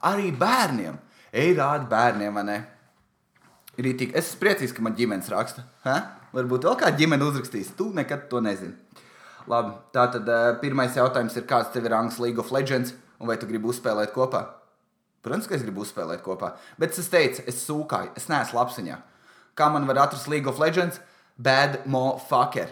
arī 0.08 0.28
bērniem. 0.36 0.98
Ej, 1.32 1.54
rādi 1.56 1.88
bērniem, 1.88 2.34
vai 2.36 2.44
ne? 2.44 2.58
Rītīgi. 3.80 4.12
Es 4.12 4.28
esmu 4.28 4.42
priecīgs, 4.42 4.74
ka 4.76 4.84
man 4.84 4.96
ģimenes 4.98 5.30
raksta. 5.32 5.64
Ha? 5.86 5.96
Varbūt 6.36 6.66
vēl 6.68 6.76
kāda 6.82 6.98
ģimene 6.98 7.24
uzrakstīs. 7.24 7.70
Tu 7.78 7.86
nekad 7.96 8.26
to 8.28 8.42
nezini. 8.44 8.76
Labi, 9.48 9.72
tā 9.96 10.04
tad 10.12 10.28
uh, 10.28 10.50
pirmais 10.60 10.92
jautājums 10.96 11.38
ir, 11.40 11.46
kāds 11.48 11.72
tev 11.72 11.88
ir 11.88 11.94
rangs 11.96 12.20
League 12.22 12.38
of 12.38 12.52
Legends, 12.54 12.92
un 13.18 13.30
vai 13.30 13.38
tu 13.40 13.48
gribi 13.48 13.72
uzspēlēt 13.72 14.12
kopā? 14.14 14.44
Protams, 15.24 15.48
ka 15.48 15.56
es 15.56 15.64
gribu 15.64 15.82
uzspēlēt 15.82 16.22
kopā, 16.22 16.52
bet 16.82 16.94
es 16.98 17.08
teicu, 17.10 17.42
es 17.48 17.62
sūkāju, 17.64 18.12
es 18.18 18.28
neesmu 18.30 18.58
lapsiņā. 18.58 18.98
Kā 19.58 19.68
man 19.72 19.88
var 19.88 20.04
atrast 20.04 20.28
League 20.30 20.50
of 20.50 20.60
Legends? 20.62 21.00
Bad 21.36 21.86
motherfucker. 21.86 22.68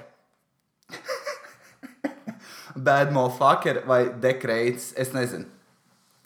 Bad 2.74 3.12
motherfucker 3.12 3.82
vai 3.88 4.04
dekrēts, 4.22 4.92
es 5.00 5.12
nezinu. 5.16 5.48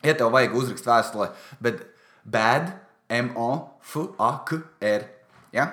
Ja 0.05 0.13
tev 0.19 0.35
vajag 0.35 0.57
uzrakst 0.59 0.87
vēstulē, 0.89 1.31
bet 1.65 1.81
bad, 2.25 2.75
M-O-F-A-K-R. 3.09 5.07
Ja? 5.55 5.69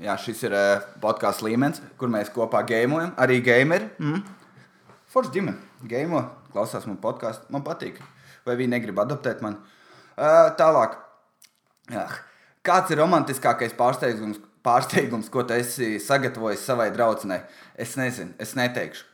Jā, 0.00 0.14
šis 0.16 0.40
ir 0.48 0.54
uh, 0.56 0.84
podkāsts 1.02 1.44
līmenis, 1.44 1.82
kur 2.00 2.08
mēs 2.12 2.30
kopā 2.32 2.62
gēmojam. 2.68 3.12
Arī 3.20 3.40
gameri. 3.44 3.90
Mm. 4.00 4.22
Forši 5.12 5.34
ģimene. 5.34 5.58
Gēmo, 5.90 6.22
klausās 6.54 6.86
man 6.88 6.96
podkāstu. 7.02 7.48
Man 7.52 7.64
patīk. 7.66 7.98
Vai 8.46 8.56
viņi 8.56 8.72
negrib 8.76 9.00
adoptēt 9.02 9.42
mani? 9.44 9.60
Uh, 10.14 10.52
tālāk. 10.56 10.96
Jā. 11.92 12.06
Kāds 12.64 12.92
ir 12.92 13.00
romantiskākais 13.00 13.74
pārsteigums, 13.76 14.40
pārsteigums, 14.66 15.30
ko 15.32 15.44
tu 15.46 15.56
esi 15.56 15.98
sagatavojis 16.02 16.64
savai 16.66 16.90
draudzenei? 16.94 17.40
Es 17.80 17.96
nezinu, 18.00 18.34
es 18.42 18.54
neteikšu. 18.58 19.06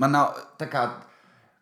Man 0.00 0.14
nav 0.16 0.36
tā 0.60 0.68
kā. 0.72 0.86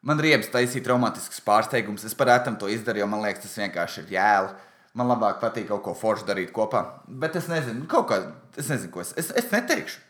Man 0.06 0.20
riebs 0.22 0.48
taisīt 0.48 0.86
romantisks 0.88 1.42
pārsteigums. 1.44 2.06
Es 2.08 2.16
parētam 2.16 2.54
to 2.56 2.70
izdarīju, 2.72 3.04
jo 3.04 3.08
man 3.10 3.20
liekas, 3.26 3.44
tas 3.44 3.58
vienkārši 3.60 4.04
ir 4.06 4.14
jēli. 4.14 4.54
Man 4.96 5.10
labāk 5.10 5.42
patīk 5.42 5.68
kaut 5.68 5.82
ko 5.84 5.92
foršu 5.94 6.24
darīt 6.30 6.54
kopā. 6.56 6.80
Bet 7.06 7.36
es 7.36 7.50
nezinu, 7.50 7.84
kaut 7.90 8.08
kā, 8.08 8.22
es 8.56 8.70
nezinu, 8.72 8.90
ko 8.94 9.04
es, 9.04 9.12
es, 9.20 9.28
es 9.36 9.50
neteikšu. 9.52 10.00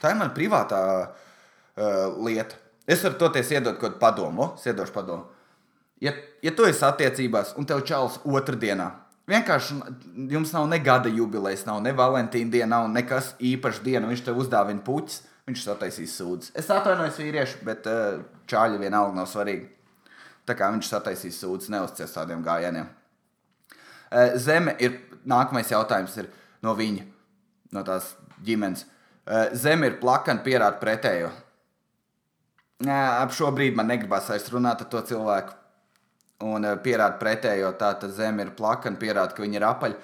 Tā 0.00 0.14
ir 0.14 0.20
mana 0.20 0.32
privātā 0.36 0.80
uh, 1.02 2.22
lieta. 2.22 2.56
Es 2.88 3.02
varu 3.04 3.18
toties 3.20 3.50
iedot 3.52 3.76
kaut 3.76 3.98
kādu 3.98 4.00
padomu, 4.00 4.52
iedošu 4.64 4.94
padomu. 4.94 5.26
Ja, 6.00 6.14
ja 6.40 6.54
tu 6.56 6.64
esi 6.64 6.86
attiecībās 6.86 7.52
un 7.60 7.68
tev 7.68 7.82
čels 7.88 8.16
otrdienā, 8.24 8.88
vienkārši 9.30 9.76
jums 10.30 10.52
nav 10.54 10.68
ne 10.70 10.78
gada 10.82 11.10
jubilejas, 11.12 11.66
nav 11.68 11.80
ne 11.84 11.92
Valentīna 11.96 12.52
diena, 12.52 12.70
nav 12.76 12.88
nekas 12.92 13.34
īpašs 13.38 13.82
diena, 13.84 14.08
viņš 14.10 14.24
tev 14.26 14.40
uzdāvina 14.42 14.82
puķis, 14.86 15.20
viņš 15.48 15.66
sataisīs 15.66 16.14
sūdzes. 16.18 16.54
Es 16.58 16.70
atvainojos 16.70 17.18
vīrieši, 17.20 17.60
bet 17.66 17.86
uh, 17.90 18.22
čāļi 18.50 18.80
vienalga 18.82 19.16
nav 19.18 19.28
svarīgi. 19.30 19.68
Tā 20.48 20.56
kā 20.58 20.70
viņš 20.74 20.90
sataisīs 20.90 21.38
sūdzes, 21.42 21.70
neuzcies 21.72 22.16
tādiem 22.16 22.42
gājieniem. 22.46 22.88
Uh, 24.10 24.34
zeme 24.40 24.74
ir 24.82 24.98
nākamais 25.28 25.70
jautājums 25.70 26.16
ir 26.18 26.30
no 26.66 26.74
viņa, 26.78 27.06
no 27.76 27.84
tās 27.86 28.14
ģimenes. 28.46 28.86
Uh, 29.26 29.48
zeme 29.54 29.90
ir 29.90 30.00
plakana, 30.02 30.42
pierāda 30.46 30.80
pretējo. 30.82 31.30
Nē, 32.86 32.96
ap 33.20 33.34
šo 33.36 33.50
brīdi 33.52 33.76
man 33.76 33.90
negribas 33.92 34.30
vairs 34.32 34.48
runāt 34.52 34.80
ar 34.80 34.88
to 34.88 35.02
cilvēku. 35.10 35.59
Un 36.46 36.64
uh, 36.64 36.76
pierāda 36.80 37.18
pretējo, 37.20 37.72
tā 37.80 37.92
tad 38.00 38.14
zeme 38.16 38.46
ir 38.46 38.54
plakana, 38.56 39.00
pierāda, 39.00 39.34
ka 39.36 39.44
viņi 39.44 39.60
ir 39.60 39.66
apaļi. 39.68 39.98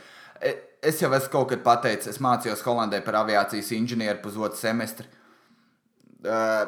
Es 0.87 1.01
jau 1.01 1.11
esmu 1.17 1.33
kaut 1.33 1.49
kad 1.51 1.63
pateicis, 1.65 2.13
es 2.13 2.23
mācījos 2.23 2.63
Holandē 2.67 3.01
par 3.03 3.23
aviācijas 3.23 3.73
inženieru 3.75 4.21
pusotru 4.23 4.61
semestri. 4.61 5.09
Uh, 6.27 6.67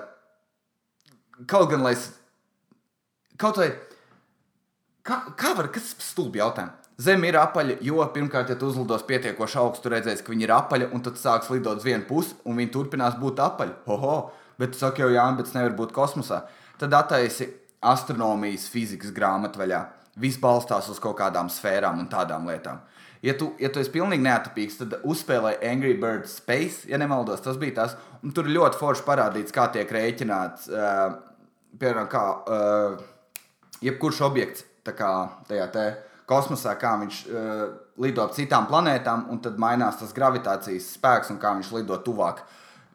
kaut 1.46 1.68
gan, 1.70 1.84
lai 1.84 1.94
es. 1.98 2.08
Kaut 3.38 3.60
vai. 3.60 3.70
Kā, 5.06 5.22
kā 5.38 5.54
var, 5.56 5.70
kas 5.72 5.92
stulbi 6.04 6.40
jautājumi? 6.40 6.74
Zeme 6.98 7.28
ir 7.30 7.36
apaļa, 7.38 7.76
jo 7.86 8.02
pirmkārt, 8.10 8.48
ja 8.50 8.56
tu 8.58 8.66
uzlidos 8.72 9.04
pietiekoši 9.06 9.60
augstu, 9.60 9.92
redzēsi, 9.92 10.24
ka 10.26 10.32
viņi 10.32 10.48
ir 10.48 10.52
apaļi, 10.56 10.88
un 10.96 11.04
tad 11.06 11.20
sāks 11.20 11.52
lidot 11.52 11.78
uz 11.78 11.86
vienu 11.86 12.02
pusi, 12.08 12.34
un 12.42 12.58
viņi 12.58 12.72
turpinās 12.74 13.14
būt 13.20 13.38
apaļi. 13.44 13.76
Hoho! 13.86 14.16
Bet 14.58 14.74
tu 14.74 14.80
saki, 14.80 15.04
jau 15.04 15.12
jā, 15.14 15.22
bet 15.38 15.46
tas 15.46 15.54
nevar 15.54 15.76
būt 15.78 15.94
kosmosā. 15.94 16.40
Tad 16.80 16.96
attaisi 16.98 17.46
astronomijas, 17.84 18.68
fizikas 18.72 19.12
grāmatveļā. 19.14 19.82
Viss 20.18 20.40
balstās 20.42 20.88
uz 20.90 20.98
kaut 21.02 21.18
kādām 21.20 21.50
sfērām 21.52 22.00
un 22.02 22.08
tādām 22.10 22.48
lietām. 22.50 22.80
Ja 23.22 23.34
tu, 23.38 23.52
ja 23.58 23.70
tu 23.70 23.80
esi 23.82 23.90
pilnīgi 23.94 24.22
neatapīgs, 24.22 24.78
tad 24.78 24.96
uzspēlē 25.06 25.56
Angry 25.66 25.94
Birds 25.98 26.36
Space, 26.38 26.86
ja 26.90 26.98
nemaldos, 26.98 27.42
tas 27.42 27.58
bija 27.58 27.80
tas. 27.80 27.96
Un 28.22 28.34
tur 28.34 28.50
ļoti 28.50 28.78
forši 28.78 29.04
parādīts, 29.06 29.54
kā 29.54 29.66
tiek 29.74 29.90
rēķināts, 29.94 30.68
uh, 30.70 31.16
piemēram, 31.78 32.06
kā 32.10 32.24
uh, 32.38 33.02
jebkurš 33.82 34.22
objekts 34.26 34.66
kā, 34.88 35.10
tajā 35.44 35.66
te 35.74 35.82
kosmosā, 36.28 36.72
kā 36.80 36.94
viņš 37.02 37.18
uh, 37.28 37.64
lido 38.00 38.22
ap 38.24 38.32
citām 38.36 38.68
planētām, 38.70 39.26
un 39.32 39.42
tad 39.44 39.58
mainās 39.60 39.98
tas 40.00 40.14
gravitācijas 40.16 40.94
spēks 40.94 41.34
un 41.34 41.40
kā 41.42 41.52
viņš 41.58 41.74
lido 41.76 41.98
tuvāk. 42.04 42.40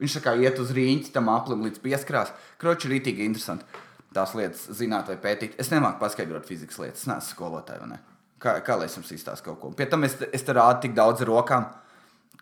Viņš 0.01 0.19
kā 0.23 0.33
iet 0.41 0.57
uz 0.59 0.71
rīņķi 0.73 1.13
tam 1.13 1.29
aplim 1.29 1.61
līdz 1.67 1.83
pieskarās. 1.83 2.33
Kroči 2.61 2.89
rītīgi 2.91 3.27
interesanti 3.27 3.67
tās 4.15 4.33
lietas 4.37 4.65
zināt 4.77 5.09
vai 5.11 5.17
pētīt. 5.21 5.55
Es 5.61 5.71
nemāku 5.73 6.01
paskaidrot 6.01 6.47
fizikas 6.47 6.79
lietas, 6.81 7.03
es 7.03 7.09
neesmu 7.09 7.35
skolotāja. 7.35 7.87
Ne? 7.89 7.99
Kā, 8.41 8.57
kā 8.65 8.77
lai 8.79 8.89
es 8.89 8.97
jums 8.97 9.11
izstāstu 9.15 9.49
kaut 9.49 9.61
ko? 9.61 9.71
Pie 9.77 9.87
tam 9.91 10.05
es, 10.07 10.17
es 10.35 10.45
te 10.45 10.55
rādu 10.55 10.83
tik 10.85 10.95
daudz 10.97 11.23
ar 11.23 11.31
rokām, 11.31 11.69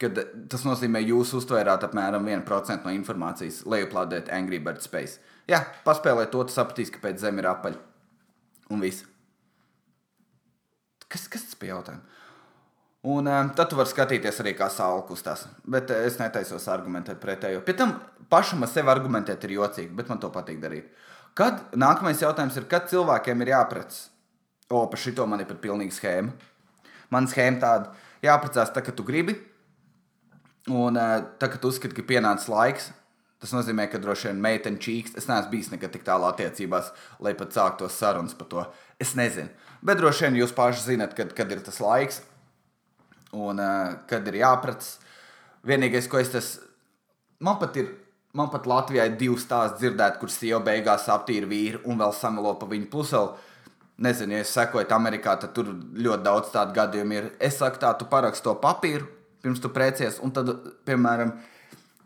ka 0.02 0.10
tas 0.52 0.66
nozīmē, 0.66 1.04
ka 1.04 1.12
jūs 1.14 1.36
uztvērāt 1.42 1.86
apmēram 1.88 2.26
1% 2.26 2.88
no 2.88 2.96
informācijas, 2.96 3.62
lejuplādēt 3.70 4.32
Angry 4.34 4.62
Bird 4.64 4.82
Space. 4.84 5.20
Jā, 5.50 5.64
paspēlēt 5.86 6.32
to, 6.34 6.44
tu 6.48 6.56
sapratīsi, 6.56 6.96
ka 6.96 7.04
pēc 7.04 7.22
zemes 7.22 7.44
ir 7.44 7.50
apaļ. 7.52 7.78
Un 8.72 8.82
viss. 8.82 9.06
Kas, 11.12 11.28
kas 11.28 11.44
tas 11.44 11.60
bija 11.60 11.76
jautājums? 11.76 12.20
Un 13.02 13.26
um, 13.26 13.48
tad 13.58 13.72
tu 13.72 13.78
vari 13.80 13.90
skatīties 13.90 14.44
arī, 14.44 14.52
kā 14.54 14.68
saule 14.70 15.02
kustās. 15.08 15.48
Bet 15.66 15.90
uh, 15.90 16.04
es 16.06 16.20
netaisos 16.22 16.68
argumentēt 16.70 17.18
pretējo. 17.22 17.64
Pēc 17.66 17.80
tam 17.80 17.96
pašam 18.30 18.62
ar 18.62 18.70
sevi 18.70 18.92
argumentēt 18.94 19.48
ir 19.48 19.56
jocīgi, 19.56 19.90
bet 19.98 20.12
man 20.12 20.22
to 20.22 20.30
patīk 20.34 20.60
darīt. 20.62 20.92
Kad 21.38 21.76
nākamais 21.80 22.22
jautājums 22.22 22.58
ir, 22.60 22.68
kad 22.72 22.90
cilvēkiem 22.92 23.44
ir 23.44 23.54
jāprecas? 23.54 24.10
O, 24.72 24.86
par 24.88 25.00
šito 25.00 25.26
man 25.28 25.44
ir 25.44 25.50
pat 25.50 25.62
pilnīga 25.64 25.96
schēma. 25.96 26.34
Man 27.12 27.28
schēma 27.28 27.60
tāda, 27.60 27.92
jāprecās 28.24 28.72
tā, 28.76 28.84
ka 28.84 28.94
tu 28.96 29.04
gribi. 29.08 29.36
Un 30.72 31.00
uh, 31.00 31.20
tā, 31.42 31.50
ka 31.52 31.60
tu 31.60 31.72
uzskati, 31.72 31.96
ka 31.98 32.06
pienācis 32.06 32.52
laiks, 32.52 32.92
tas 33.42 33.54
nozīmē, 33.56 33.88
ka 33.90 34.00
droši 34.00 34.30
vien 34.30 34.44
meitene 34.44 34.80
čīkst. 34.80 35.18
Es 35.18 35.28
neesmu 35.28 35.52
bijis 35.52 35.72
nekad 35.74 35.96
tik 35.96 36.06
tālu 36.08 36.28
attiecībās, 36.30 36.92
lai 37.24 37.34
pat 37.40 37.56
sāktos 37.58 37.98
sarunas 37.98 38.36
par 38.38 38.50
to. 38.52 38.66
Es 39.02 39.16
nezinu. 39.18 39.50
Bet 39.82 40.00
droši 40.00 40.28
vien 40.28 40.38
jūs 40.44 40.54
paši 40.56 40.86
zinat, 40.92 41.16
kad, 41.18 41.34
kad 41.36 41.52
ir 41.52 41.64
tas 41.66 41.82
laiks 41.82 42.22
un 43.32 43.60
uh, 43.64 43.96
kad 44.08 44.28
ir 44.30 44.42
jāprats. 44.44 45.00
Vienīgais, 45.68 46.08
ko 46.10 46.20
es 46.22 46.32
tas, 46.34 46.54
man 47.42 47.60
pat 47.62 47.76
ir 47.82 47.90
Man 48.38 48.48
pat 48.52 48.68
Latvijā 48.70 49.06
ir 49.10 49.18
divi 49.20 49.36
stāsti 49.40 49.82
dzirdēti, 49.82 50.20
kur 50.22 50.32
sieva 50.32 50.62
beigās 50.64 51.10
aptīra 51.12 51.50
vīru 51.52 51.82
un 51.92 52.00
vēl 52.00 52.14
samelo 52.16 52.54
pa 52.60 52.70
viņu 52.70 52.88
puseli. 52.92 53.48
Nezinu, 54.02 54.38
ja 54.40 54.46
sekojat 54.48 54.94
Amerikā, 54.96 55.36
tad 55.38 55.52
tur 55.54 55.68
ļoti 55.76 56.24
daudz 56.26 56.54
tādu 56.54 56.74
gadījumu 56.78 57.18
ir. 57.18 57.28
Es 57.44 57.60
saku, 57.60 57.78
tā, 57.82 57.92
tu 58.00 58.08
paraksti 58.10 58.48
to 58.48 58.56
papīru, 58.64 59.06
pirms 59.44 59.62
tu 59.62 59.70
precies, 59.74 60.18
un 60.24 60.32
tad, 60.34 60.50
piemēram, 60.88 61.36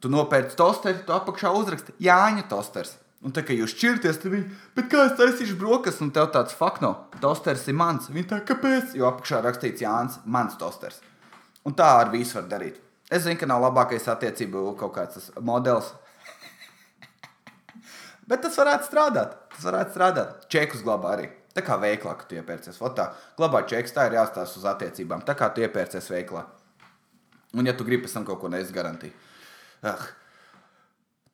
tu 0.03 0.11
nopērci 0.11 0.57
tosteri, 0.59 1.05
tu 1.05 1.13
apakšā 1.15 1.53
uzraksti 1.55 1.95
Jāņa 2.03 2.47
tosters. 2.51 2.97
Un 3.25 3.33
tā 3.33 3.41
kā 3.45 3.55
jūs 3.57 3.73
šķirties, 3.73 4.19
tad 4.21 4.33
viņi, 4.33 4.57
bet 4.75 4.89
kā 4.91 5.05
es 5.07 5.15
taisīšu 5.17 5.55
brokastis, 5.57 6.03
un 6.03 6.11
tev 6.13 6.27
tāds 6.33 6.57
fakno, 6.57 6.91
tosters 7.23 7.63
ir 7.71 7.77
mans. 7.77 8.09
Viņi 8.13 8.27
tā, 8.29 8.41
kāpēc? 8.45 8.93
Jo 8.97 9.07
apakšā 9.13 9.39
rakstīts 9.45 9.81
Jānis, 9.85 10.19
mans 10.25 10.57
tosters. 10.61 10.99
Un 11.65 11.73
tā 11.77 11.87
ar 12.01 12.11
visu 12.13 12.37
var 12.37 12.49
darīt. 12.51 12.81
Es 13.09 13.23
zinu, 13.25 13.39
ka 13.39 13.49
nav 13.49 13.63
labākais 13.63 14.05
attiecību 14.11 14.73
kaut 14.77 14.93
kāds 14.97 15.31
modelis. 15.41 15.93
Bet 18.29 18.41
tas 18.45 18.57
varētu 18.57 18.87
strādāt. 18.89 19.35
Tas 19.53 19.65
varētu 19.67 19.93
strādāt. 19.93 20.45
Čekus 20.51 20.83
glabā 20.85 21.13
arī. 21.17 21.29
Tā 21.55 21.63
kā 21.63 21.77
veiklā, 21.79 22.15
ka 22.19 22.27
tu 22.27 22.35
iepērcies. 22.39 22.81
Otā, 22.83 23.11
glabā 23.37 23.61
čekus, 23.69 23.93
tā 23.95 24.09
ir 24.09 24.17
jāstāsta 24.17 24.59
uz 24.59 24.67
attiecībām. 24.73 25.23
Tā 25.27 25.37
kā 25.39 25.51
tu 25.53 25.63
iepērcies 25.63 26.09
veiklā. 26.11 26.43
Un, 27.55 27.63
ja 27.69 27.75
tu 27.77 27.85
gribi 27.87 28.03
pēc 28.03 28.17
tam 28.17 28.25
kaut 28.27 28.41
ko 28.41 28.51
neesi 28.51 28.75
garantī. 28.75 29.13
Ah. 29.85 30.01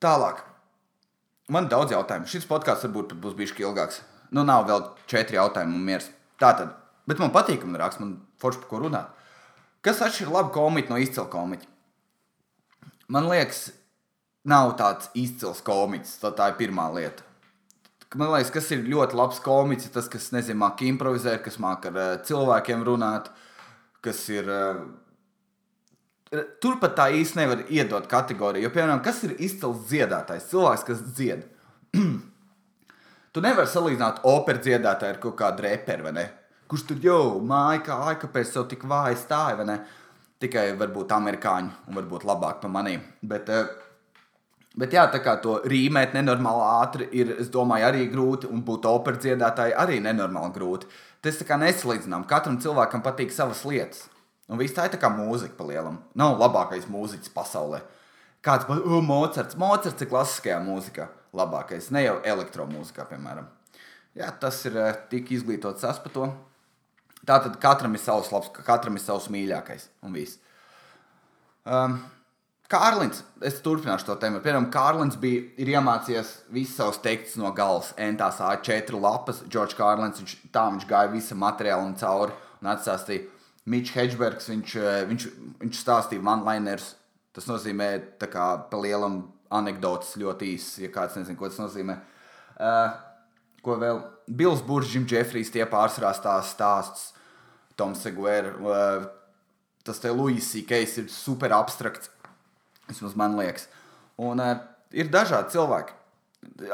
Tālāk. 0.02 0.44
Man 1.50 1.66
ir 1.66 1.72
daudz 1.72 1.94
jautājumu. 1.94 2.28
Šis 2.30 2.46
podkāsts 2.50 2.86
varbūt 2.86 3.16
būs 3.22 3.34
bijis 3.38 3.56
ilgāks. 3.58 4.02
Nu, 4.32 4.44
nav 4.46 4.68
vēl 4.68 4.84
četri 5.10 5.36
jautājumi 5.40 5.74
un 5.76 5.88
miers. 5.88 6.06
Tā 6.40 6.52
tad. 6.58 6.76
Bet 7.08 7.18
man 7.18 7.32
patīk, 7.34 7.64
man 7.66 7.80
raksta, 7.82 8.04
man 8.04 8.14
forši 8.40 8.62
par 8.62 8.70
ko 8.70 8.80
runāt. 8.84 9.10
Kas 9.82 10.00
atšķir 10.04 10.30
labu 10.30 10.52
komiķu 10.54 10.92
no 10.92 11.00
izcila 11.02 11.26
komiķa? 11.30 11.66
Man 13.12 13.26
liekas, 13.28 13.72
nav 14.48 14.74
tāds 14.78 15.10
izcils 15.18 15.62
komiķis. 15.64 16.16
Tā, 16.22 16.32
tā 16.36 16.50
ir 16.52 16.58
pirmā 16.58 16.88
lieta. 16.94 17.26
Man 18.18 18.28
liekas, 18.34 18.50
kas 18.52 18.66
ir 18.74 18.82
ļoti 18.84 19.16
labs 19.16 19.38
komiķis, 19.40 19.92
tas, 19.94 20.08
kas 20.12 20.32
nezinu, 20.34 20.60
māca 20.60 20.84
improvizēt, 20.84 21.40
kas 21.46 21.56
māca 21.62 21.88
ar 21.88 21.96
uh, 21.96 22.10
cilvēkiem 22.26 22.84
runāt, 22.84 23.30
kas 24.04 24.26
ir. 24.32 24.50
Uh, 24.50 26.42
Turpat 26.64 26.94
tā 26.96 27.10
īsti 27.12 27.36
nevar 27.36 27.62
iedot 27.68 28.06
kategoriju. 28.08 28.64
Jo, 28.64 28.70
piemēram, 28.72 29.02
kas 29.04 29.18
ir 29.26 29.34
izcils 29.44 29.82
dziedātājs? 29.90 30.46
Cilvēks, 30.48 30.84
kas 30.88 31.02
dzied. 31.12 31.42
tu 33.36 33.42
nevari 33.44 33.68
salīdzināt 33.68 34.22
operas 34.28 34.62
dziedātāju 34.64 35.12
ar 35.12 35.20
kaut 35.20 35.36
kādu 35.36 35.66
reperu, 35.66 36.06
vai 36.08 36.14
ne? 36.16 36.24
Kurš 36.72 36.86
tur 36.88 37.04
jau 37.04 37.18
māja, 37.44 37.82
kā 37.84 37.98
ai, 38.08 38.14
kāpēc 38.20 38.54
tev 38.54 38.64
tik 38.70 38.86
vāji 38.88 39.20
stāja, 39.20 39.58
vai 39.60 39.68
ne? 39.74 39.78
Tikai 40.40 40.70
varbūt 40.80 41.12
amerikāņi 41.12 41.88
un 41.88 42.00
varbūt 42.00 42.24
labāk 42.28 42.64
par 42.64 42.72
maniem. 42.80 43.04
Bet, 43.28 43.52
uh, 43.52 43.68
bet 44.78 44.94
jā, 44.96 45.06
tā 45.12 45.20
kā 45.24 45.36
to 45.44 45.58
rīmēt 45.68 46.14
nenormāli 46.16 46.66
ātri 46.68 47.08
ir, 47.18 47.34
es 47.42 47.50
domāju, 47.52 47.88
arī 47.88 48.06
grūti, 48.12 48.50
un 48.50 48.64
būt 48.66 48.88
operas 48.88 49.22
dziedātāji 49.24 49.76
arī 49.78 50.00
nenormāli 50.04 50.54
grūti. 50.56 50.90
Tas 51.22 51.38
tā 51.38 51.46
kā 51.48 51.58
nesalīdzinām. 51.60 52.26
Katram 52.30 52.58
cilvēkam 52.62 53.04
patīk 53.04 53.34
savas 53.34 53.62
lietas. 53.68 54.08
Un 54.50 54.58
viss 54.60 54.74
tā 54.74 54.88
ir 54.88 54.94
tā 54.94 55.00
kā 55.00 55.08
mūzika 55.12 55.54
pa 55.56 55.66
lielam. 55.68 56.00
Nav 56.18 56.40
labākais 56.40 56.88
mūziķis 56.90 57.32
pasaulē. 57.32 57.82
Kāds 58.42 58.66
pat 58.66 58.82
oh, 58.82 59.00
Mocards. 59.06 59.56
Mocards 59.60 60.02
ir 60.02 60.10
klasiskajā 60.10 60.58
mūzikā 60.64 61.06
labākais, 61.36 61.92
ne 61.94 62.02
jau 62.04 62.16
elektromūzikā, 62.26 63.06
piemēram. 63.08 63.46
Jā, 64.18 64.28
tas 64.40 64.58
ir 64.68 64.76
uh, 64.76 64.90
tik 65.08 65.30
izglītots 65.32 65.86
es 65.88 66.00
par 66.02 66.12
to. 66.12 66.26
Tātad 67.28 67.54
katram 67.62 67.94
ir 67.94 68.02
savs 68.02 68.32
labs, 68.34 68.50
katram 68.66 68.98
ir 68.98 69.04
savs 69.04 69.30
mīļākais 69.32 69.86
un 70.04 70.16
viss. 70.16 70.40
Um, 71.62 72.00
Kārlins, 72.72 73.20
es 73.44 73.58
turpināšu 73.60 74.06
to 74.08 74.14
tēmu. 74.22 74.40
Piemēram, 74.40 74.70
Kārlins 74.72 75.18
bija 75.20 75.42
iemācījies 75.76 76.30
visus 76.54 76.78
savus 76.78 77.02
tekstus 77.04 77.36
no 77.40 77.50
galvas. 77.52 77.90
Entās 78.00 78.40
A4 78.40 78.96
lapas, 78.96 79.42
Džordžs 79.44 79.76
Kārlins, 79.76 80.22
viņš, 80.22 80.34
tā 80.54 80.64
viņš 80.70 80.86
gāja 80.88 81.10
visa 81.12 81.36
materiālu 81.36 81.92
cauri 82.00 82.32
un 82.62 82.70
atstāstīja 82.72 83.28
Mičs 83.68 83.92
Hedžbergs, 83.94 84.48
viņš, 84.50 84.76
eh, 84.80 85.04
viņš, 85.10 85.26
viņš 85.60 85.82
stāstīja 85.82 86.24
one-liners. 86.24 86.94
Tas 87.32 87.46
nozīmē, 87.46 88.18
kā 88.18 88.46
pa 88.70 88.80
lielam 88.80 89.22
anekdotas 89.50 90.16
ļoti 90.16 90.54
īss, 90.56 90.78
ja 90.80 90.88
kāds 90.88 91.16
nezina, 91.16 91.36
ko 91.38 91.48
tas 91.48 91.60
nozīmē. 91.60 91.98
Uh, 92.60 92.92
ko 93.62 93.76
vēl? 93.80 94.02
Bills 94.28 94.60
Burģis, 94.64 94.94
Jim 94.96 95.06
Jeffrijs, 95.08 95.52
tie 95.52 95.64
pārsvarā 95.64 96.12
stāsta 96.16 96.52
stāsts. 96.52 97.12
Toms 97.76 98.02
Seguer, 98.04 98.52
uh, 98.60 99.06
tas 99.84 99.98
te 99.98 100.08
Luisī 100.12 100.66
Keis 100.66 100.98
ir 100.98 101.08
super 101.08 101.54
abstrakts. 101.56 102.10
Vismaz 102.90 103.16
man 103.18 103.36
liekas. 103.38 103.68
Un 104.20 104.42
uh, 104.42 104.56
ir 104.92 105.10
dažādi 105.12 105.54
cilvēki. 105.54 105.98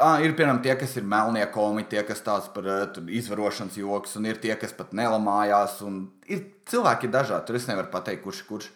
Ah, 0.01 0.17
ir 0.25 0.33
piemēram 0.33 0.63
tie, 0.65 0.73
kas 0.79 0.95
ir 0.97 1.05
melnie 1.05 1.43
komiķi, 1.53 1.91
tie, 1.91 2.01
kas 2.07 2.23
tāds 2.25 2.49
par 2.53 2.65
uh, 2.65 2.99
izvarošanas 3.19 3.77
joks, 3.77 4.15
un 4.17 4.25
ir 4.25 4.41
tie, 4.41 4.55
kas 4.59 4.73
pat 4.75 4.95
nelamājās. 4.97 5.77
Ir 6.31 6.43
cilvēki 6.69 7.07
ir 7.07 7.13
dažādi. 7.13 7.45
Tur 7.47 7.59
es 7.59 7.67
nevaru 7.69 7.91
pateikt, 7.93 8.23
kurš 8.25 8.43
ir 8.43 8.49
kurš. 8.49 8.69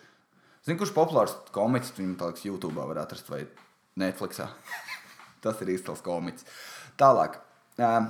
Zinu, 0.64 0.80
kurš 0.80 0.94
populārs 0.96 1.36
komiķis 1.56 1.96
viņam 1.98 2.18
tālāk 2.22 2.44
YouTube 2.46 2.78
var 2.80 3.02
atrast 3.02 3.28
vai 3.34 3.42
Netflixā. 4.00 4.48
Tas 5.44 5.60
ir 5.66 5.74
īstens 5.74 6.04
komiķis. 6.06 6.46
Tālāk, 7.02 7.40
uh, 7.82 8.06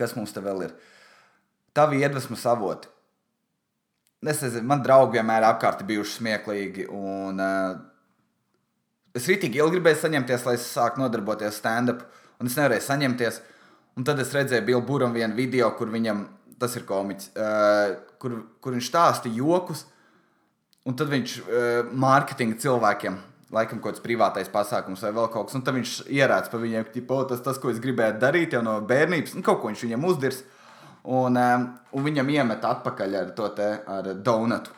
kas 0.00 0.16
mums 0.16 0.32
te 0.34 0.42
vēl 0.42 0.64
ir? 0.66 0.72
Tavi 1.76 2.00
iedvesmas 2.02 2.42
avoti. 2.48 2.88
Es 4.26 4.40
nezinu, 4.42 4.66
man 4.66 4.80
draugi 4.82 5.20
vienmēr 5.20 5.44
apkārt 5.46 5.84
bijuši 5.86 6.16
smieklīgi. 6.16 6.88
Un, 6.90 7.38
uh, 7.38 7.76
Es 9.16 9.28
rītīgi 9.28 9.60
ilgi 9.60 9.78
gribēju 9.78 10.02
saņemties, 10.02 10.44
lai 10.46 10.56
es 10.58 10.66
sāktu 10.68 11.00
nodarboties 11.00 11.56
stand-up, 11.58 12.04
un 12.38 12.50
es 12.50 12.56
nevarēju 12.58 12.84
saņemties. 12.84 13.40
Un 13.98 14.06
tad 14.06 14.20
es 14.22 14.34
redzēju 14.34 14.66
Billu 14.66 14.82
Buram 14.86 15.14
vienu 15.16 15.34
video, 15.34 15.70
kur 15.78 15.90
viņam, 15.90 16.26
tas 16.60 16.76
ir 16.78 16.84
komiķis, 16.86 17.32
uh, 17.34 17.96
kur, 18.22 18.36
kur 18.62 18.76
viņš 18.76 18.90
stāsta 18.90 19.32
jokus, 19.32 19.86
un 20.86 20.94
tad 20.98 21.10
viņš 21.10 21.34
uh, 21.40 21.90
mārketinga 21.98 22.60
cilvēkiem, 22.62 23.18
laikam 23.54 23.80
kaut 23.80 23.96
kāds 23.96 24.04
privātais 24.04 24.52
pasākums 24.52 25.02
vai 25.02 25.12
vēl 25.16 25.28
kaut 25.34 25.48
kas, 25.48 25.58
un 25.58 25.64
tad 25.66 25.78
viņš 25.78 25.96
ierāds 26.14 26.52
par 26.52 26.62
viņiem, 26.62 26.86
ka 26.92 27.20
tas, 27.32 27.42
tas, 27.46 27.58
ko 27.58 27.72
es 27.72 27.82
gribēju 27.82 28.20
darīt 28.22 28.54
jau 28.54 28.62
no 28.62 28.76
bērnības, 28.86 29.34
un 29.34 29.46
kaut 29.46 29.62
ko 29.62 29.72
viņš 29.72 29.86
viņam 29.88 30.08
uzdirs, 30.12 30.42
un, 31.02 31.40
um, 31.40 31.68
un 31.96 32.10
viņam 32.10 32.34
iemet 32.36 32.70
atpakaļ 32.70 33.22
ar 33.24 33.32
to 33.34 33.50
te, 33.58 33.72
ar 33.98 34.12
donatu 34.22 34.77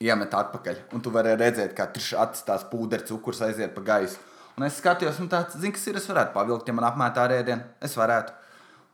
iemet 0.00 0.34
atpakaļ. 0.34 0.84
Un 0.96 1.04
tu 1.04 1.12
vari 1.12 1.36
redzēt, 1.36 1.74
kā 1.76 1.86
tur 1.92 2.04
atstās 2.22 2.64
pūderis, 2.70 3.08
cukurs 3.10 3.42
aiziet 3.44 3.74
pa 3.76 3.84
gaisu. 3.84 4.20
Un 4.56 4.66
es 4.66 4.78
skatījos, 4.80 5.20
un 5.22 5.28
tāds, 5.32 5.56
zinu, 5.60 5.74
kas 5.76 5.86
ir, 5.88 5.98
es 6.00 6.08
varētu 6.10 6.34
pavilkt, 6.34 6.68
ja 6.68 6.76
man 6.76 6.88
apmētā 6.88 7.26
rēdienu. 7.30 7.64
Es 7.84 7.96
varētu. 7.96 8.34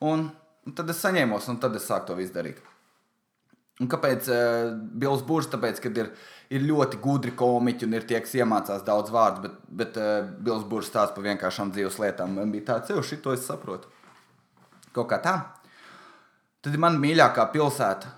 Un, 0.07 0.27
un 0.66 0.75
tad 0.77 0.90
es 0.92 1.03
saņēmos, 1.03 1.47
un 1.53 1.61
tad 1.62 1.79
es 1.79 1.87
sāku 1.88 2.11
to 2.11 2.19
visu 2.19 2.35
darīt. 2.35 2.59
Un 3.83 3.90
kāpēc 3.92 4.29
uh, 4.33 4.73
Bills 4.75 5.23
Būrs? 5.27 5.51
Tāpēc, 5.53 5.81
ka 5.85 5.92
ir, 6.01 6.11
ir 6.55 6.64
ļoti 6.64 7.01
gudri 7.03 7.35
komiķi 7.37 7.87
un 7.87 7.97
ir 7.99 8.07
tie, 8.09 8.19
kas 8.25 8.35
iemācās 8.38 8.85
daudz 8.87 9.12
vārdu, 9.12 9.47
bet, 9.47 9.57
bet 9.83 9.99
uh, 10.01 10.29
Bills 10.42 10.64
Būrs 10.69 10.88
stāsta 10.90 11.16
par 11.16 11.27
vienkāršām 11.29 11.75
dzīves 11.75 12.01
lietām. 12.03 12.38
Man 12.40 12.55
bija 12.55 12.73
tāds, 12.73 12.95
jau 12.95 13.05
šito 13.05 13.35
es 13.37 13.45
saprotu. 13.47 13.90
Kaut 14.97 15.11
kā 15.12 15.21
tā. 15.23 15.37
Tad 16.64 16.75
ir 16.75 16.83
mana 16.83 16.99
mīļākā 17.03 17.51
pilsēta. 17.53 18.14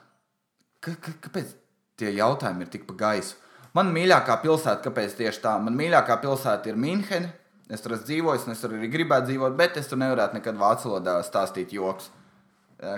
K 0.85 0.95
kāpēc? 1.27 1.57
Tie 1.99 2.15
jautājumi 2.15 2.65
ir 2.65 2.71
tik 2.73 2.87
pa 2.89 2.95
gaisu. 3.03 3.35
Man 3.77 3.93
mīļākā 3.95 4.35
pilsēta, 4.43 4.83
kāpēc 4.87 5.11
tieši 5.19 5.43
tā? 5.45 5.53
Man 5.63 5.75
mīļākā 5.79 6.15
pilsēta 6.23 6.65
ir 6.71 6.77
Mīnhena. 6.81 7.29
Es 7.69 7.83
tur 7.85 7.93
esmu 7.95 8.07
dzīvojis, 8.09 8.45
un 8.47 8.53
es 8.55 8.61
tur 8.63 8.71
arī 8.79 8.89
gribētu 8.89 9.27
dzīvot, 9.29 9.53
bet 9.59 9.73
es 9.77 9.89
tur 9.91 9.99
nevarētu 10.01 10.35
nekad 10.39 10.57
vācu 10.57 10.89
valodā 10.89 11.15
stāstīt 11.27 11.69
joks. 11.77 12.05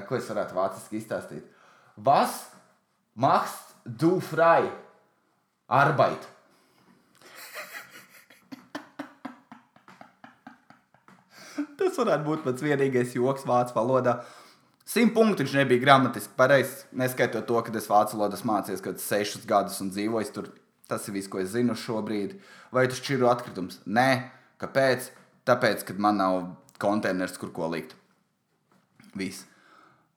Ko 0.06 0.12
es 0.14 0.30
varētu 0.30 0.54
vāciski 0.54 0.96
izstāstīt? 1.00 1.44
Was 1.98 2.54
machst 3.18 3.74
du 3.84 4.20
frei? 4.22 4.70
Arbeit. 5.70 6.22
Tas 11.80 11.98
varētu 11.98 12.24
būt 12.28 12.44
pats 12.46 12.62
vienīgais 12.62 13.16
joks 13.18 13.42
vācu 13.50 13.74
valodā. 13.74 14.22
Simt 14.90 15.12
punktu 15.14 15.44
viņš 15.44 15.52
nebija 15.54 15.84
gramatiski 15.84 16.34
pareizs, 16.34 16.80
neskaitot 16.90 17.44
to, 17.46 17.58
ka 17.62 17.70
es 17.78 17.86
vācu 17.86 18.16
valodas 18.18 18.40
mācījos 18.42 18.80
kaut 18.82 18.96
kādus 18.96 19.06
sešus 19.06 19.44
gadus 19.46 19.76
un 19.84 19.92
dzīvoju 19.94 20.32
tur. 20.34 20.48
Tas 20.90 21.04
ir 21.06 21.14
viss, 21.14 21.30
ko 21.30 21.38
es 21.38 21.52
zinu 21.52 21.76
šobrīd. 21.78 22.32
Vai 22.74 22.88
tas 22.90 22.98
ir 23.06 23.22
atkritums? 23.30 23.78
Nē, 23.86 24.08
kāpēc? 24.58 25.12
Tāpēc, 25.46 25.84
ka 25.86 25.94
man 25.94 26.18
nav 26.18 26.40
konteiners, 26.82 27.36
kur 27.38 27.52
ko 27.54 27.68
likt. 27.70 27.94
Viss. 29.14 29.44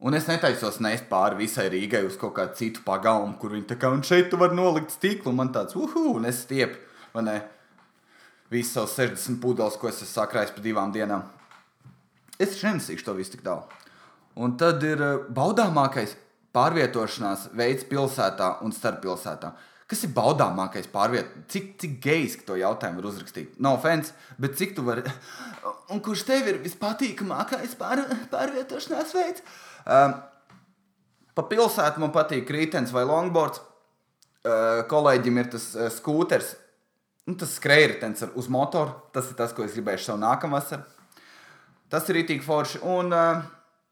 Un 0.02 0.18
es 0.18 0.26
netaisos 0.28 0.82
nest 0.82 1.06
pāri 1.12 1.44
visai 1.44 1.68
Rīgai 1.70 2.02
uz 2.08 2.18
kaut 2.18 2.34
kādu 2.40 2.58
citu 2.58 2.82
pagalmu, 2.88 3.38
kur 3.38 3.54
viņi 3.54 3.70
tā 3.70 3.78
kā 3.78 3.94
un 3.94 4.02
šeit 4.02 4.34
tu 4.34 4.42
vari 4.42 4.58
nolikt 4.58 4.98
stiklu. 4.98 5.30
Un 5.30 5.38
man 5.44 5.54
tāds, 5.54 5.78
uhu, 5.78 6.16
un 6.18 6.26
es 6.26 6.42
stiepu, 6.48 6.82
vai 7.14 7.28
ne? 7.30 7.38
Visu 8.50 8.74
savus 8.74 8.98
60 8.98 9.38
pudeles, 9.44 9.78
ko 9.78 9.94
es 9.94 10.02
esmu 10.02 10.16
sakrājis 10.16 10.58
pa 10.58 10.66
divām 10.66 10.90
dienām. 10.98 11.30
Es 12.42 12.58
nenesīšu 12.58 13.06
to 13.06 13.14
visu 13.22 13.38
tik 13.38 13.46
tālu. 13.46 13.83
Un 14.39 14.56
tad 14.58 14.82
ir 14.86 15.02
eh, 15.02 15.19
baudāmākais 15.34 16.15
pārvietošanās 16.54 17.52
veids 17.58 17.86
pilsētā 17.89 18.58
un 18.65 18.74
starp 18.74 19.02
pilsētām. 19.06 19.56
Kas 19.89 20.06
ir 20.08 20.13
baudāmākais 20.15 20.88
pārvietojums? 20.93 21.46
Cik, 21.52 21.74
cik 21.82 21.98
gejs 22.02 22.38
to 22.48 22.56
jautājumu 22.58 23.02
var 23.02 23.10
uzrakstīt? 23.12 23.58
No 23.62 23.76
offense, 23.78 24.13
bet 24.41 24.56
cik 24.58 24.74
tu 24.78 24.86
vari. 24.86 25.04
Un 25.93 26.02
kurš 26.02 26.24
tev 26.26 26.50
ir 26.50 26.62
vispatīkamākais 26.63 27.76
pār, 27.78 28.02
pārvietošanās 28.32 29.13
veids? 29.13 29.43
Um, 29.84 30.15
pa 31.38 31.46
pilsētu 31.50 32.02
man 32.02 32.13
patīk 32.15 32.50
rītens 32.54 32.93
vai 32.96 33.06
longboards. 33.10 33.62
Uh, 34.43 34.82
kolēģim 34.91 35.38
ir 35.39 35.52
tas 35.54 35.67
uh, 35.78 35.91
skūters. 35.93 36.56
Nu, 37.30 37.38
tas 37.39 37.54
skrejritens 37.60 38.26
uz 38.34 38.50
motoru. 38.52 38.96
Tas 39.15 39.30
ir 39.30 39.38
tas, 39.39 39.54
ko 39.56 39.67
es 39.67 39.76
gribēju 39.76 40.08
savu 40.08 40.24
nākamā 40.24 40.58
vasaru. 40.58 40.88
Tas 41.91 42.10
ir 42.10 42.17
rītīgi 42.17 42.43
forši. 42.48 42.82
Un, 42.96 43.13
uh, 43.13 43.46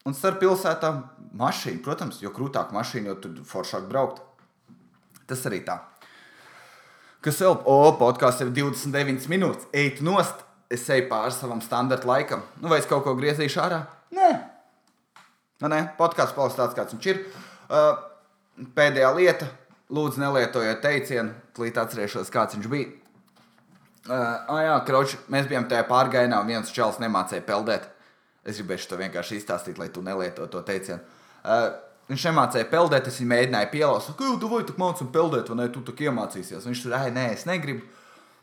un 0.07 0.17
starp 0.17 0.41
pilsētām 0.41 1.01
mašīna, 1.37 1.81
protams, 1.85 2.21
jo 2.23 2.31
krūtāk 2.35 2.73
mašīna, 2.75 3.11
jo 3.11 3.17
tur 3.23 3.41
foršāk 3.47 3.87
braukt. 3.89 4.21
Tas 5.29 5.45
arī 5.47 5.61
tā. 5.65 5.77
Kas 7.21 7.37
vēl? 7.43 7.59
O, 7.69 7.93
podkāsts 7.99 8.41
ir 8.41 8.49
29 8.55 9.27
minūtes. 9.29 9.67
Eit 9.77 10.01
nost, 10.01 10.41
es 10.73 10.87
eju 10.89 11.05
pāri 11.11 11.35
savam 11.35 11.61
standarta 11.61 12.09
laikam. 12.09 12.41
Nu, 12.59 12.71
vai 12.71 12.79
es 12.81 12.89
kaut 12.89 13.05
ko 13.05 13.13
griezīšu 13.19 13.61
ārā? 13.61 13.83
Nē, 14.15 14.31
nu, 15.61 15.69
nē 15.71 15.83
podkāsts 15.99 16.35
paliks 16.35 16.57
tāds, 16.57 16.75
kāds 16.75 16.95
viņš 16.95 17.09
ir. 17.13 17.21
Uh, 17.69 17.93
pēdējā 18.75 19.11
lieta, 19.15 19.51
lūdzu, 19.93 20.23
nelietojiet 20.23 20.81
teicienu, 20.83 21.37
līdz 21.61 21.83
atcerēšos, 21.85 22.33
kāds 22.33 22.57
viņš 22.57 22.71
bija. 22.73 22.89
Uh, 24.09 24.17
ah, 24.17 24.59
jā, 24.65 24.75
kroči, 24.87 25.19
mēs 25.31 25.45
bijām 25.47 25.69
tajā 25.69 25.85
pārgājienā, 25.87 26.41
un 26.41 26.49
viens 26.49 26.73
čels 26.73 26.97
nemācīja 27.03 27.45
peldēt. 27.45 27.85
Es 28.45 28.57
gribēju 28.57 28.89
to 28.89 28.97
vienkārši 28.97 29.37
izstāstīt, 29.37 29.77
lai 29.77 29.91
tu 29.93 30.01
nelietotu 30.05 30.49
to 30.55 30.61
teicienu. 30.65 31.01
Uh, 31.41 31.69
Viņš 32.11 32.25
nemācīja 32.27 32.67
peldēt, 32.67 33.05
es 33.07 33.21
viņu 33.21 33.29
mēģināju 33.31 33.67
pielāgot. 33.71 34.15
Kā 34.19 34.29
tu 34.41 34.47
vai 34.51 34.61
tu 34.67 34.73
mācīji 34.75 35.13
peldēt, 35.13 35.47
vai 35.47 35.57
ne? 35.61 35.67
Tu 35.71 35.83
tā 35.87 35.93
iemācīsies. 36.09 36.65
Viņš 36.67 36.81
tur, 36.83 36.95
nē, 37.15 37.25
es 37.37 37.45
negribu. 37.47 37.85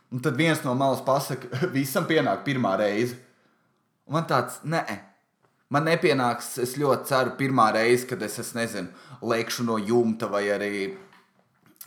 Un 0.09 0.23
tad 0.25 0.39
viens 0.39 0.63
no 0.65 0.73
malas 0.79 1.03
pasakā, 1.05 1.51
visam 1.77 2.07
pienāk 2.09 2.47
pirmā 2.47 2.79
reize. 2.81 3.19
Un 4.09 4.17
man 4.17 4.29
tāds, 4.31 4.63
nē, 4.65 4.81
man 5.75 5.85
nepienāks. 5.85 6.55
Es 6.65 6.79
ļoti 6.81 7.11
ceru, 7.11 7.35
pirmā 7.37 7.69
reize, 7.77 8.07
kad 8.09 8.25
es, 8.25 8.39
es 8.41 8.55
nezinu, 8.57 8.89
lēkšu 9.21 9.67
no 9.69 9.77
jumta 9.77 10.31
vai 10.33 10.47
arī, 10.55 10.87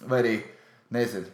vai 0.06 0.20
arī 0.22 0.36
nezinu, 0.94 1.34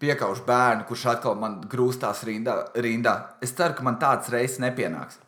piekaušu 0.00 0.46
bērnu, 0.46 0.86
kurš 0.86 1.08
atkal 1.16 1.34
man 1.40 1.58
grūstās 1.72 2.22
rindā, 2.28 2.60
rindā. 2.78 3.16
Es 3.42 3.56
ceru, 3.58 3.74
ka 3.74 3.88
man 3.88 3.98
tāds 3.98 4.30
reizes 4.30 4.62
nepienāks. 4.62 5.18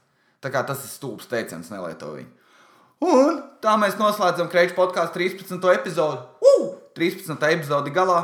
Tā 0.42 0.50
kā 0.50 0.64
tas 0.66 0.82
ir 0.82 0.90
stulbs 0.90 1.28
teiciens, 1.30 1.70
nelieto 1.70 2.12
viņu. 2.16 2.30
Un 3.02 3.40
tā 3.62 3.74
mēs 3.78 3.96
noslēdzam 3.98 4.50
Kreņķa 4.50 4.76
podkāstu 4.76 5.18
13. 5.18 5.58
epizodi. 5.74 6.22
Uh! 6.42 6.68
13. 6.98 7.34
epizodi 7.50 7.94
galā. 7.94 8.20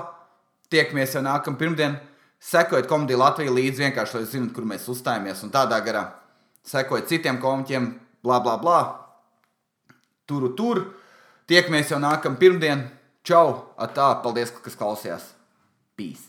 Tiekamies 0.70 1.16
jau 1.16 1.24
nākamā 1.24 1.58
pirmdiena. 1.58 2.02
Sekojiet 2.38 2.86
komēdijai 2.90 3.18
Latvijā 3.18 3.54
līdzi, 3.54 3.82
vienkārši 3.86 4.18
lai 4.18 4.28
zinātu, 4.30 4.54
kur 4.54 4.68
mēs 4.68 4.86
uzstājamies 4.92 5.42
un 5.46 5.54
tādā 5.54 5.80
garā. 5.82 6.04
Sekojiet 6.68 7.10
citiem 7.10 7.40
komiķiem, 7.42 7.90
bla, 8.22 8.38
bla, 8.44 8.54
bla. 8.62 8.78
Tur, 10.28 10.50
tur. 10.58 10.84
Tiekamies 11.50 11.90
jau 11.94 11.98
nākamā 12.02 12.38
pirmdiena. 12.38 12.92
Čau! 13.26 13.74
Atā, 13.80 14.12
paldies, 14.22 14.54
kas 14.62 14.78
klausījās! 14.78 15.32
Peace! 15.98 16.27